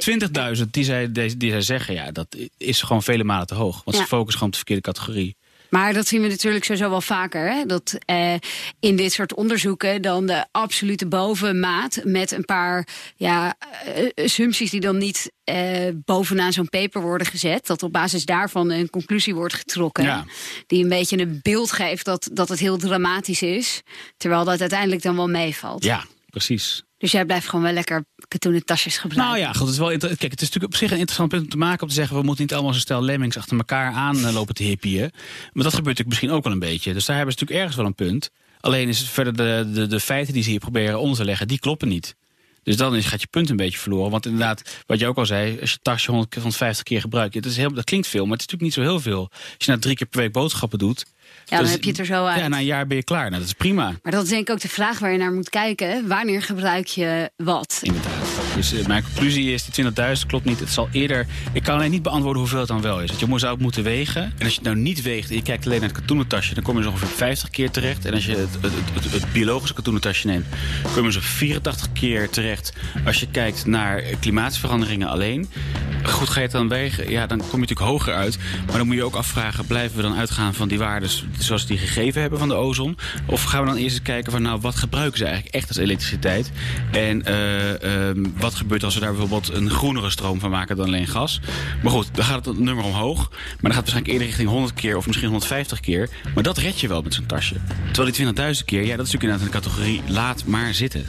20.000 0.60 0.74
die 0.74 0.84
zij, 0.84 1.12
die, 1.12 1.38
die 1.38 1.52
zij 1.52 1.62
zeggen, 1.62 1.94
ja, 1.94 2.12
dat 2.12 2.38
is 2.58 2.82
gewoon 2.82 3.04
vele 3.04 3.24
malen 3.24 3.48
te 3.48 3.56
hoog. 3.56 3.82
Want 3.84 3.98
Ja. 3.98 4.04
ze 4.04 4.08
focussen 4.10 4.34
gewoon 4.34 4.48
op 4.48 4.52
de 4.52 4.58
verkeerde 4.58 4.82
categorie. 4.82 5.36
Maar 5.72 5.94
dat 5.94 6.08
zien 6.08 6.22
we 6.22 6.28
natuurlijk 6.28 6.66
sowieso 6.66 6.90
wel 6.90 7.02
vaker. 7.02 7.52
Hè? 7.52 7.66
Dat 7.66 7.98
eh, 8.06 8.34
in 8.80 8.96
dit 8.96 9.12
soort 9.12 9.34
onderzoeken 9.34 10.02
dan 10.02 10.26
de 10.26 10.46
absolute 10.52 11.08
bovenmaat 11.08 12.02
met 12.04 12.32
een 12.32 12.46
paar 12.46 12.88
ja, 13.16 13.56
eh, 13.86 14.24
assumpties 14.26 14.72
die 14.72 14.80
dan 14.80 14.98
niet 14.98 15.32
eh, 15.44 15.90
bovenaan 15.94 16.54
zo'n 16.54 16.70
paper 16.70 17.02
worden 17.02 17.28
gezet. 17.28 17.68
Dat 17.68 17.84
op 17.84 17.92
basis 17.92 18.26
daarvan 18.26 18.72
een 18.72 18.90
conclusie 18.90 19.36
wordt 19.36 19.54
getrokken. 19.54 20.04
Ja. 20.04 20.26
Die 20.68 20.84
een 20.84 20.90
beetje 20.90 21.20
een 21.20 21.40
beeld 21.42 21.72
geeft 21.72 22.06
dat, 22.06 22.30
dat 22.34 22.50
het 22.50 22.60
heel 22.60 22.78
dramatisch 22.78 23.42
is. 23.42 23.82
Terwijl 24.18 24.44
dat 24.44 24.60
uiteindelijk 24.60 25.02
dan 25.02 25.16
wel 25.16 25.30
meevalt. 25.30 25.84
Ja, 25.84 26.06
precies. 26.30 26.84
Dus 27.02 27.12
jij 27.12 27.26
blijft 27.26 27.48
gewoon 27.48 27.64
wel 27.64 27.74
lekker 27.74 28.06
katoenen 28.28 28.66
tasjes 28.66 28.98
gebruiken. 28.98 29.34
Nou 29.34 29.48
ja, 29.48 29.52
goed, 29.54 29.68
het 29.68 29.70
is 29.70 29.78
wel 29.78 29.98
Kijk, 29.98 30.22
het 30.32 30.42
is 30.42 30.48
natuurlijk 30.48 30.74
op 30.74 30.76
zich 30.76 30.92
een 30.92 30.98
interessant 30.98 31.30
punt 31.30 31.44
om 31.44 31.50
te 31.50 31.58
maken 31.58 31.82
om 31.82 31.88
te 31.88 31.94
zeggen: 31.94 32.18
we 32.18 32.24
moeten 32.24 32.44
niet 32.44 32.54
allemaal 32.54 32.72
zo'n 32.72 32.82
stel 32.82 33.04
lemmings 33.04 33.38
achter 33.38 33.58
elkaar 33.58 33.94
aan 33.94 34.26
eh, 34.26 34.34
lopen 34.34 34.56
te 34.56 34.64
hippieën. 34.64 35.12
Maar 35.54 35.64
dat 35.64 35.74
gebeurt 35.74 35.98
natuurlijk 35.98 36.08
misschien 36.08 36.32
ook 36.32 36.44
wel 36.44 36.54
een 36.54 36.60
beetje. 36.60 36.94
Dus 36.94 37.06
daar 37.06 37.16
hebben 37.16 37.34
ze 37.34 37.40
natuurlijk 37.40 37.60
ergens 37.60 37.76
wel 37.76 37.86
een 37.86 38.08
punt. 38.08 38.30
Alleen 38.60 38.88
is 38.88 39.10
verder 39.10 39.36
de, 39.36 39.70
de, 39.74 39.88
de 39.88 40.00
feiten 40.00 40.34
die 40.34 40.44
ze 40.44 40.50
hier 40.50 40.60
proberen 40.60 41.00
onder 41.00 41.18
te 41.18 41.26
leggen, 41.26 41.48
die 41.48 41.60
kloppen 41.60 41.88
niet. 41.88 42.16
Dus 42.64 42.78
dan 42.78 42.96
is, 42.96 43.06
gaat 43.06 43.22
je 43.22 43.28
punt 43.28 43.50
een 43.50 43.56
beetje 43.56 43.78
verloren. 43.78 44.12
Want 44.12 44.26
inderdaad, 44.26 44.84
wat 44.86 45.00
je 45.00 45.08
ook 45.08 45.18
al 45.18 45.26
zei, 45.26 45.60
als 45.60 45.72
je 45.72 45.78
tasje 45.82 46.12
100, 46.12 46.34
150 46.34 46.84
keer 46.84 47.02
gebruikt, 47.02 47.34
dat, 47.34 47.46
is 47.46 47.58
heel, 47.58 47.74
dat 47.74 47.84
klinkt 47.84 48.08
veel, 48.08 48.26
maar 48.26 48.38
het 48.38 48.42
is 48.42 48.48
natuurlijk 48.48 48.78
niet 48.78 48.86
zo 48.86 48.92
heel 48.92 49.02
veel. 49.02 49.30
Als 49.32 49.56
je 49.58 49.68
nou 49.68 49.80
drie 49.80 49.96
keer 49.96 50.08
per 50.08 50.20
week 50.20 50.32
boodschappen 50.32 50.80
doet. 50.80 51.06
Ja, 51.52 51.58
dan 51.58 51.66
is- 51.66 51.72
heb 51.72 51.84
je 51.84 51.90
het 51.90 52.00
er 52.00 52.06
zo 52.06 52.26
uit. 52.26 52.40
Ja, 52.40 52.48
na 52.48 52.58
een 52.58 52.66
jaar 52.66 52.88
ben 52.88 52.98
je 52.98 53.04
klaar. 53.04 53.26
Nou, 53.30 53.38
dat 53.40 53.46
is 53.48 53.54
prima. 53.54 53.94
Maar 54.04 54.12
dat 54.12 54.24
is 54.24 54.30
denk 54.30 54.42
ik 54.48 54.54
ook 54.54 54.60
de 54.62 54.70
vraag 54.70 55.00
waar 55.00 55.12
je 55.12 55.18
naar 55.18 55.34
moet 55.34 55.50
kijken. 55.50 56.08
Wanneer 56.08 56.42
gebruik 56.42 56.88
je 56.88 57.32
wat? 57.36 57.80
Inderdaad. 57.82 58.21
Dus 58.56 58.74
eh, 58.74 58.86
mijn 58.86 59.04
conclusie 59.04 59.54
is, 59.54 59.66
die 59.66 59.86
20.000 59.86 59.92
klopt 60.28 60.46
niet. 60.46 60.60
Het 60.60 60.70
zal 60.70 60.90
eerder... 60.92 61.26
Ik 61.54 61.64
kan 61.64 61.76
alleen 61.76 61.92
niet 61.92 62.02
beantwoorden 62.02 62.42
hoeveel 62.42 62.60
het 62.60 62.68
dan 62.68 62.82
wel 62.82 63.00
is. 63.02 63.08
Want 63.08 63.20
je 63.20 63.26
moet- 63.26 63.40
zou 63.40 63.54
het 63.54 63.62
moeten 63.62 63.84
wegen. 63.84 64.22
En 64.24 64.44
als 64.44 64.50
je 64.50 64.56
het 64.60 64.64
nou 64.64 64.76
niet 64.76 65.02
weegt 65.02 65.30
en 65.30 65.36
je 65.36 65.42
kijkt 65.42 65.66
alleen 65.66 65.80
naar 65.80 65.90
het 65.90 66.00
katoenen 66.00 66.28
tasje... 66.28 66.54
dan 66.54 66.64
kom 66.64 66.78
je 66.78 66.84
zo 66.84 66.90
ongeveer 66.90 67.08
50 67.08 67.50
keer 67.50 67.72
terecht. 67.72 68.06
En 68.06 68.14
als 68.14 68.26
je 68.26 68.36
het, 68.36 68.50
het, 68.62 68.74
het, 68.94 69.12
het 69.12 69.32
biologische 69.34 69.74
katoenen 69.74 70.02
tasje 70.02 70.28
neemt... 70.28 70.46
kom 70.94 71.06
je 71.06 71.12
zo 71.12 71.20
84 71.22 71.92
keer 71.94 72.30
terecht. 72.30 72.74
Als 73.06 73.20
je 73.20 73.28
kijkt 73.28 73.66
naar 73.66 74.02
klimaatveranderingen 74.20 75.08
alleen... 75.08 75.50
Goed, 76.04 76.30
ga 76.30 76.36
je 76.36 76.42
het 76.42 76.52
dan 76.52 76.68
wegen? 76.68 77.10
Ja, 77.10 77.28
dan 77.28 77.38
kom 77.38 77.48
je 77.52 77.58
natuurlijk 77.58 77.90
hoger 77.90 78.14
uit. 78.14 78.38
Maar 78.68 78.78
dan 78.78 78.88
moet 78.88 78.96
je 78.96 79.04
ook 79.04 79.16
afvragen... 79.16 79.66
blijven 79.66 79.96
we 79.96 80.02
dan 80.02 80.16
uitgaan 80.16 80.54
van 80.54 80.68
die 80.68 80.78
waarden 80.78 81.10
zoals 81.38 81.66
die 81.66 81.78
gegeven 81.78 82.22
hebben 82.22 82.40
van 82.40 82.48
de 82.48 82.54
ozon? 82.54 82.98
Of 83.26 83.44
gaan 83.44 83.62
we 83.62 83.68
dan 83.68 83.76
eerst 83.78 83.96
eens 83.96 84.02
kijken 84.02 84.32
van... 84.32 84.42
nou, 84.42 84.60
wat 84.62 84.76
gebruiken 84.76 85.18
ze 85.18 85.26
eigenlijk 85.26 85.56
echt 85.56 85.68
als 85.68 85.78
elektriciteit? 85.78 86.52
En 86.92 87.26
ehm, 87.26 88.26
wat 88.42 88.56
gebeurt 88.56 88.84
als 88.84 88.94
we 88.94 89.00
daar 89.00 89.10
bijvoorbeeld 89.12 89.54
een 89.54 89.70
groenere 89.70 90.10
stroom 90.10 90.40
van 90.40 90.50
maken 90.50 90.76
dan 90.76 90.86
alleen 90.86 91.08
gas? 91.08 91.40
Maar 91.84 91.92
goed, 91.92 92.10
dan 92.16 92.26
gaat 92.26 92.46
het 92.46 92.60
nummer 92.60 92.84
omhoog. 92.84 93.18
Maar 93.30 93.40
dan 93.40 93.48
gaat 93.62 93.62
het 93.62 93.76
waarschijnlijk 93.76 94.08
eerder 94.08 94.28
richting 94.28 94.50
100 94.50 94.74
keer 94.74 94.98
of 94.98 95.06
misschien 95.08 95.28
150 95.28 95.80
keer. 95.80 96.10
Maar 96.34 96.44
dat 96.44 96.58
red 96.58 96.80
je 96.80 96.88
wel 96.88 97.02
met 97.02 97.14
zo'n 97.14 97.26
tasje. 97.26 97.56
Terwijl 97.92 98.34
die 98.34 98.56
20.000 98.60 98.66
keer, 98.66 98.86
ja, 98.86 98.96
dat 98.96 99.06
is 99.08 99.12
natuurlijk 99.12 99.24
inderdaad 99.24 99.42
een 99.46 99.62
categorie 99.62 100.02
laat 100.08 100.46
maar 100.46 100.74
zitten. 100.74 101.06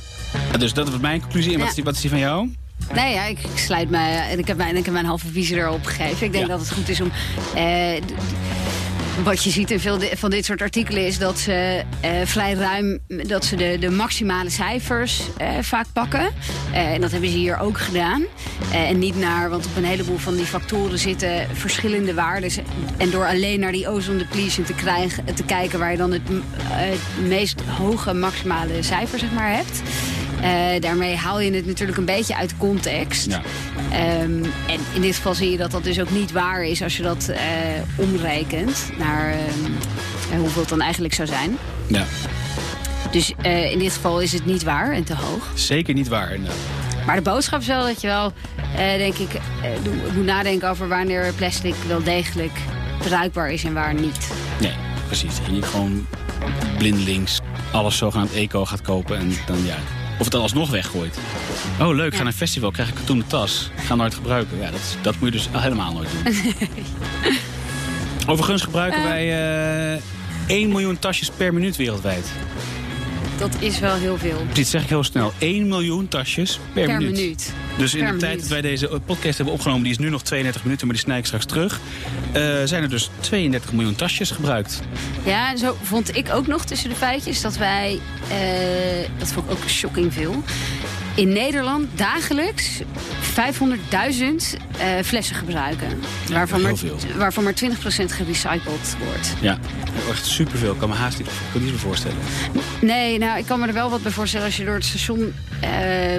Dus 0.58 0.72
dat 0.72 0.90
was 0.90 1.00
mijn 1.00 1.20
conclusie. 1.20 1.52
En 1.52 1.58
wat, 1.58 1.68
is 1.68 1.74
die, 1.74 1.84
wat 1.84 1.94
is 1.94 2.00
die 2.00 2.10
van 2.10 2.18
jou? 2.18 2.54
Nee, 2.94 3.12
ja, 3.12 3.24
ik, 3.24 3.38
ik 3.38 3.58
sluit 3.58 3.90
me. 3.90 3.98
En 3.98 4.38
ik 4.38 4.46
heb 4.46 4.56
mijn, 4.56 4.76
ik 4.76 4.84
heb 4.84 4.94
mijn 4.94 5.06
halve 5.06 5.26
visie 5.32 5.56
erop 5.56 5.84
gegeven. 5.86 6.26
Ik 6.26 6.32
denk 6.32 6.44
Ja. 6.46 6.50
dat 6.50 6.60
het 6.60 6.72
goed 6.72 6.88
is 6.88 7.00
om. 7.00 7.10
eh, 7.54 8.00
wat 9.24 9.44
je 9.44 9.50
ziet 9.50 9.70
in 9.70 9.80
veel 9.80 10.00
van 10.14 10.30
dit 10.30 10.44
soort 10.44 10.62
artikelen 10.62 11.06
is 11.06 11.18
dat 11.18 11.38
ze 11.38 11.84
eh, 12.00 12.10
vrij 12.24 12.52
ruim 12.52 12.98
dat 13.08 13.44
ze 13.44 13.56
de, 13.56 13.76
de 13.80 13.90
maximale 13.90 14.50
cijfers 14.50 15.22
eh, 15.36 15.48
vaak 15.60 15.86
pakken. 15.92 16.30
Eh, 16.72 16.92
en 16.92 17.00
dat 17.00 17.10
hebben 17.10 17.30
ze 17.30 17.36
hier 17.36 17.58
ook 17.58 17.78
gedaan. 17.78 18.22
Eh, 18.72 18.88
en 18.88 18.98
niet 18.98 19.16
naar, 19.16 19.50
want 19.50 19.66
op 19.66 19.76
een 19.76 19.84
heleboel 19.84 20.18
van 20.18 20.34
die 20.34 20.44
factoren 20.44 20.98
zitten 20.98 21.46
verschillende 21.52 22.14
waarden. 22.14 22.50
En 22.96 23.10
door 23.10 23.26
alleen 23.26 23.60
naar 23.60 23.72
die 23.72 23.88
ozone 23.88 24.18
depletion 24.18 24.64
te, 24.64 24.74
krijgen, 24.74 25.34
te 25.34 25.44
kijken 25.44 25.78
waar 25.78 25.90
je 25.90 25.96
dan 25.96 26.12
het, 26.12 26.22
eh, 26.28 26.38
het 26.68 27.28
meest 27.28 27.60
hoge 27.60 28.12
maximale 28.12 28.82
cijfer 28.82 29.18
zeg 29.18 29.32
maar, 29.32 29.54
hebt. 29.54 29.82
Eh, 30.42 30.80
daarmee 30.80 31.16
haal 31.16 31.40
je 31.40 31.52
het 31.52 31.66
natuurlijk 31.66 31.98
een 31.98 32.04
beetje 32.04 32.36
uit 32.36 32.56
context. 32.56 33.26
Ja. 33.30 33.40
Ehm, 33.90 34.44
en 34.66 34.80
in 34.94 35.00
dit 35.00 35.14
geval 35.16 35.34
zie 35.34 35.50
je 35.50 35.56
dat 35.56 35.70
dat 35.70 35.84
dus 35.84 36.00
ook 36.00 36.10
niet 36.10 36.32
waar 36.32 36.64
is 36.64 36.82
als 36.82 36.96
je 36.96 37.02
dat 37.02 37.28
eh, 37.28 37.38
omrekent 37.96 38.90
naar 38.98 39.30
ehm, 39.32 39.72
eh, 40.32 40.38
hoeveel 40.38 40.60
het 40.60 40.70
dan 40.70 40.80
eigenlijk 40.80 41.14
zou 41.14 41.28
zijn. 41.28 41.58
Ja, 41.86 42.04
Dus 43.10 43.32
eh, 43.42 43.70
in 43.70 43.78
dit 43.78 43.92
geval 43.92 44.20
is 44.20 44.32
het 44.32 44.44
niet 44.44 44.62
waar 44.62 44.92
en 44.92 45.04
te 45.04 45.14
hoog. 45.14 45.50
zeker 45.54 45.94
niet 45.94 46.08
waar. 46.08 46.38
Maar 47.06 47.16
de 47.16 47.22
boodschap 47.22 47.60
is 47.60 47.66
wel 47.66 47.86
dat 47.86 48.00
je 48.00 48.06
wel, 48.06 48.32
denk 48.76 49.14
ik, 49.16 49.28
moet 50.14 50.24
nadenken 50.24 50.68
over 50.68 50.88
wanneer 50.88 51.32
plastic 51.36 51.74
wel 51.88 52.02
degelijk 52.02 52.52
bruikbaar 52.98 53.50
is 53.52 53.64
en 53.64 53.72
waar 53.74 53.94
niet. 53.94 54.28
Nee, 54.60 54.72
precies. 55.06 55.36
Dat 55.36 55.46
je 55.46 55.52
niet 55.52 55.64
gewoon 55.64 56.06
blindelings 56.78 57.40
alles 57.72 57.96
zogenaamd 57.96 58.32
eco 58.34 58.64
gaat 58.64 58.80
kopen 58.80 59.18
en 59.18 59.32
dan 59.46 59.64
ja. 59.64 59.76
Of 60.22 60.28
het 60.28 60.36
dan 60.36 60.46
alsnog 60.46 60.70
weggooit. 60.70 61.18
Oh, 61.80 61.94
leuk, 61.94 62.12
ga 62.12 62.18
naar 62.18 62.26
een 62.26 62.32
festival, 62.32 62.70
krijg 62.70 62.88
ik 62.88 62.94
een 62.94 63.00
katoenen 63.00 63.26
tas. 63.26 63.70
Ga 63.76 63.94
nooit 63.94 64.14
gebruiken. 64.14 64.58
Ja, 64.58 64.70
dat, 64.70 64.96
dat 65.00 65.14
moet 65.14 65.24
je 65.24 65.30
dus 65.30 65.48
helemaal 65.52 65.92
nooit 65.92 66.08
doen. 66.12 66.34
Overigens 68.30 68.62
gebruiken 68.62 69.00
Eh. 69.02 69.08
wij 69.08 69.94
eh 69.94 70.00
1 70.46 70.68
miljoen 70.68 70.98
tasjes 70.98 71.30
per 71.30 71.54
minuut 71.54 71.76
wereldwijd. 71.76 72.32
Dat 73.42 73.56
is 73.58 73.78
wel 73.78 73.94
heel 73.94 74.18
veel. 74.18 74.46
Dit 74.52 74.66
zeg 74.68 74.82
ik 74.82 74.88
heel 74.88 75.04
snel. 75.04 75.32
1 75.38 75.68
miljoen 75.68 76.08
tasjes 76.08 76.58
per, 76.72 76.84
Per 76.86 76.96
minuut. 76.96 77.16
minuut. 77.16 77.52
Dus 77.78 77.94
in 77.94 78.04
Per 78.04 78.12
de 78.12 78.18
tijd 78.18 78.40
dat 78.40 78.48
wij 78.48 78.60
deze 78.60 79.00
podcast 79.06 79.36
hebben 79.36 79.54
opgenomen, 79.54 79.82
die 79.82 79.92
is 79.92 79.98
nu 79.98 80.08
nog 80.10 80.22
32 80.22 80.64
minuten, 80.64 80.86
maar 80.86 80.96
die 80.96 81.04
snij 81.04 81.18
ik 81.18 81.24
straks 81.26 81.44
terug. 81.44 81.80
eh, 82.32 82.42
zijn 82.64 82.82
er 82.82 82.88
dus 82.88 83.10
32 83.20 83.72
miljoen 83.72 83.94
tasjes 83.94 84.30
gebruikt. 84.30 84.80
Ja, 85.24 85.50
en 85.50 85.58
zo 85.58 85.76
vond 85.82 86.16
ik 86.16 86.30
ook 86.32 86.46
nog 86.46 86.64
tussen 86.64 86.88
de 86.88 86.94
feitjes 86.96 87.40
dat 87.40 87.56
wij, 87.56 87.98
eh, 88.28 89.08
dat 89.18 89.28
vond 89.32 89.46
ik 89.46 89.52
ook 89.52 89.68
shocking 89.68 90.12
veel, 90.12 90.42
in 91.14 91.32
Nederland 91.32 91.86
dagelijks 91.98 92.80
500.000 93.32 93.36
eh, 94.78 94.88
flessen 95.04 95.36
gebruiken. 95.36 95.88
waarvan, 96.28 96.62
maar, 96.62 96.74
waarvan 97.16 97.44
maar 97.44 97.54
20% 97.64 97.66
gerecycled 98.06 98.96
wordt. 99.04 99.34
Ja, 99.40 99.58
echt 100.10 100.26
superveel. 100.26 100.72
Ik 100.72 100.78
kan 100.78 100.88
me 100.88 100.94
haast 100.94 101.18
niet, 101.18 101.26
ik 101.26 101.32
kan 101.52 101.64
niet 101.64 101.72
voorstellen. 101.72 102.16
Nee, 102.80 103.18
nou, 103.18 103.38
ik 103.38 103.46
kan 103.46 103.60
me 103.60 103.66
er 103.66 103.72
wel 103.72 103.90
wat 103.90 104.02
bij 104.02 104.12
voorstellen 104.12 104.46
als 104.46 104.56
je 104.56 104.64
door 104.64 104.74
het 104.74 104.84
station 104.84 105.34
eh, 105.60 105.70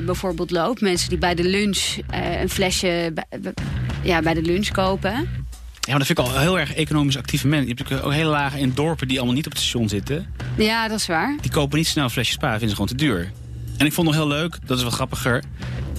bijvoorbeeld 0.06 0.52
loopt. 0.52 0.82
Mensen 0.82 1.10
die 1.10 1.18
bij 1.18 1.36
de 1.36 1.44
lunch 1.44 1.98
eh, 2.10 2.42
een 2.42 2.50
flesje 2.50 3.14
ja, 4.04 4.22
bij 4.22 4.34
de 4.34 4.42
lunch 4.42 4.72
kopen. 4.72 5.12
Ja, 5.12 5.90
maar 5.90 5.98
dat 5.98 6.08
vind 6.08 6.20
ik 6.20 6.26
al 6.26 6.40
heel 6.40 6.60
erg 6.60 6.74
economisch 6.74 7.18
actieve 7.18 7.48
mensen. 7.48 7.68
Je 7.68 7.74
hebt 7.74 7.90
natuurlijk 7.90 8.08
ook 8.08 8.18
hele 8.20 8.30
lagen 8.30 8.60
in 8.60 8.72
dorpen 8.76 9.08
die 9.08 9.18
allemaal 9.18 9.36
niet 9.36 9.46
op 9.46 9.52
het 9.52 9.62
station 9.62 9.90
zitten. 9.90 10.34
Ja, 10.58 10.88
dat 10.88 11.00
is 11.00 11.08
waar. 11.08 11.38
Die 11.42 11.52
kopen 11.52 11.78
niet 11.78 11.88
snel 11.88 12.04
een 12.04 12.10
flesje 12.10 12.32
spa, 12.32 12.50
vinden 12.50 12.70
ze 12.70 12.76
gewoon 12.76 12.90
te 12.90 12.96
duur. 12.96 13.32
En 13.78 13.86
ik 13.86 13.94
vond 13.94 14.08
nog 14.08 14.16
heel 14.16 14.28
leuk, 14.28 14.58
dat 14.66 14.78
is 14.78 14.84
wel 14.84 14.92
grappiger. 14.92 15.44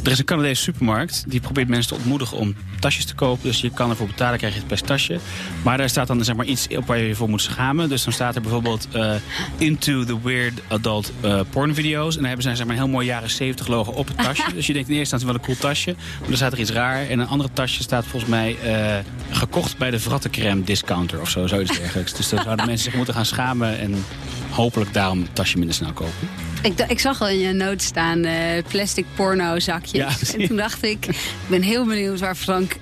Er 0.05 0.11
is 0.11 0.19
een 0.19 0.25
Canadese 0.25 0.63
supermarkt 0.63 1.25
die 1.27 1.41
probeert 1.41 1.69
mensen 1.69 1.89
te 1.89 1.95
ontmoedigen 1.95 2.37
om 2.37 2.55
tasjes 2.81 3.05
te 3.05 3.15
kopen. 3.15 3.43
Dus 3.43 3.61
je 3.61 3.71
kan 3.71 3.91
ervoor 3.91 4.07
betalen, 4.07 4.39
krijg 4.39 4.53
je 4.53 4.59
het 4.59 4.69
per 4.69 4.81
tasje. 4.83 5.19
Maar 5.63 5.79
daar 5.79 5.89
staat 5.89 6.07
dan 6.07 6.25
zeg 6.25 6.37
maar, 6.37 6.47
iets 6.47 6.69
op 6.77 6.87
waar 6.87 6.99
je 6.99 7.07
je 7.07 7.15
voor 7.15 7.29
moet 7.29 7.43
schamen. 7.43 7.89
Dus 7.89 8.05
dan 8.05 8.13
staat 8.13 8.35
er 8.35 8.41
bijvoorbeeld 8.41 8.89
eh, 8.93 9.15
Into 9.59 10.05
the 10.05 10.23
Weird 10.23 10.61
Adult 10.69 11.13
eh, 11.21 11.41
Porn 11.51 11.75
Videos. 11.75 12.15
En 12.15 12.21
dan 12.21 12.25
hebben 12.25 12.43
ze 12.43 12.57
zeg 12.57 12.67
maar, 12.67 12.77
een 12.77 12.83
heel 12.83 12.91
mooi 12.91 13.07
jaren 13.07 13.31
70 13.31 13.67
logo 13.67 13.91
op 13.91 14.07
het 14.07 14.19
tasje. 14.19 14.53
dus 14.55 14.67
je 14.67 14.73
denkt 14.73 14.89
in 14.89 14.97
eerste 14.97 15.15
instantie 15.15 15.27
wel 15.27 15.35
een 15.35 15.41
cool 15.41 15.73
tasje. 15.73 15.95
Maar 16.19 16.29
dan 16.29 16.37
staat 16.37 16.53
er 16.53 16.59
iets 16.59 16.71
raar. 16.71 17.09
En 17.09 17.19
een 17.19 17.29
andere 17.29 17.51
tasje 17.53 17.83
staat 17.83 18.07
volgens 18.07 18.31
mij 18.31 18.57
eh, 18.63 18.99
gekocht 19.31 19.79
bij 19.79 19.91
de 19.91 20.01
Vrattencrème 20.01 20.63
discounter 20.63 21.21
of 21.21 21.29
zo. 21.31 21.47
Zoiets 21.47 21.79
dergelijks. 21.79 22.15
Dus 22.15 22.29
dan 22.29 22.43
zouden 22.43 22.67
mensen 22.67 22.85
zich 22.85 22.95
moeten 22.95 23.15
gaan 23.15 23.27
schamen 23.27 23.79
en 23.79 24.05
hopelijk 24.51 24.93
daarom 24.93 25.23
het 25.23 25.35
tasje 25.35 25.59
minder 25.59 25.75
snel 25.75 25.93
kopen. 25.93 26.29
Ik, 26.63 26.81
ik 26.89 27.01
zag 27.01 27.21
al 27.21 27.29
in 27.29 27.39
je 27.39 27.53
noot 27.53 27.83
staan 27.83 28.27
plastic 28.69 29.07
porno 29.15 29.59
Ja, 29.95 30.09
en 30.39 30.47
toen 30.47 30.57
dacht 30.57 30.83
ik, 30.83 31.07
ik 31.07 31.17
ben 31.47 31.63
heel 31.63 31.87
benieuwd 31.87 32.21
waar 32.21 32.35
Frank 32.35 32.77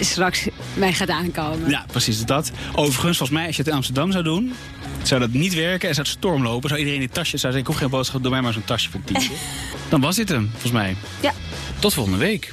straks 0.00 0.48
mij 0.74 0.92
gaat 0.92 1.10
aankomen. 1.10 1.70
Ja, 1.70 1.84
precies 1.90 2.24
dat. 2.24 2.50
Overigens, 2.74 3.16
volgens 3.16 3.38
mij, 3.38 3.46
als 3.46 3.56
je 3.56 3.62
het 3.62 3.70
in 3.70 3.76
Amsterdam 3.76 4.12
zou 4.12 4.24
doen, 4.24 4.54
zou 5.02 5.20
dat 5.20 5.30
niet 5.30 5.54
werken 5.54 5.88
en 5.88 5.94
zou 5.94 6.06
het 6.06 6.16
storm 6.16 6.42
lopen. 6.42 6.68
Zou 6.68 6.80
iedereen 6.80 7.00
die 7.00 7.08
tasjes 7.08 7.40
zou 7.40 7.52
zeggen, 7.52 7.60
ik 7.60 7.66
hoef 7.66 7.76
geen 7.76 7.90
boodschap, 7.90 8.22
doe 8.22 8.30
mij 8.30 8.42
maar 8.42 8.52
zo'n 8.52 8.64
tasje 8.64 8.90
voor 8.90 9.00
tientje. 9.04 9.32
Dan 9.90 10.00
was 10.00 10.16
dit 10.16 10.28
hem, 10.28 10.48
volgens 10.50 10.72
mij. 10.72 10.96
Ja. 11.20 11.32
Tot 11.78 11.94
volgende 11.94 12.18
week. 12.18 12.52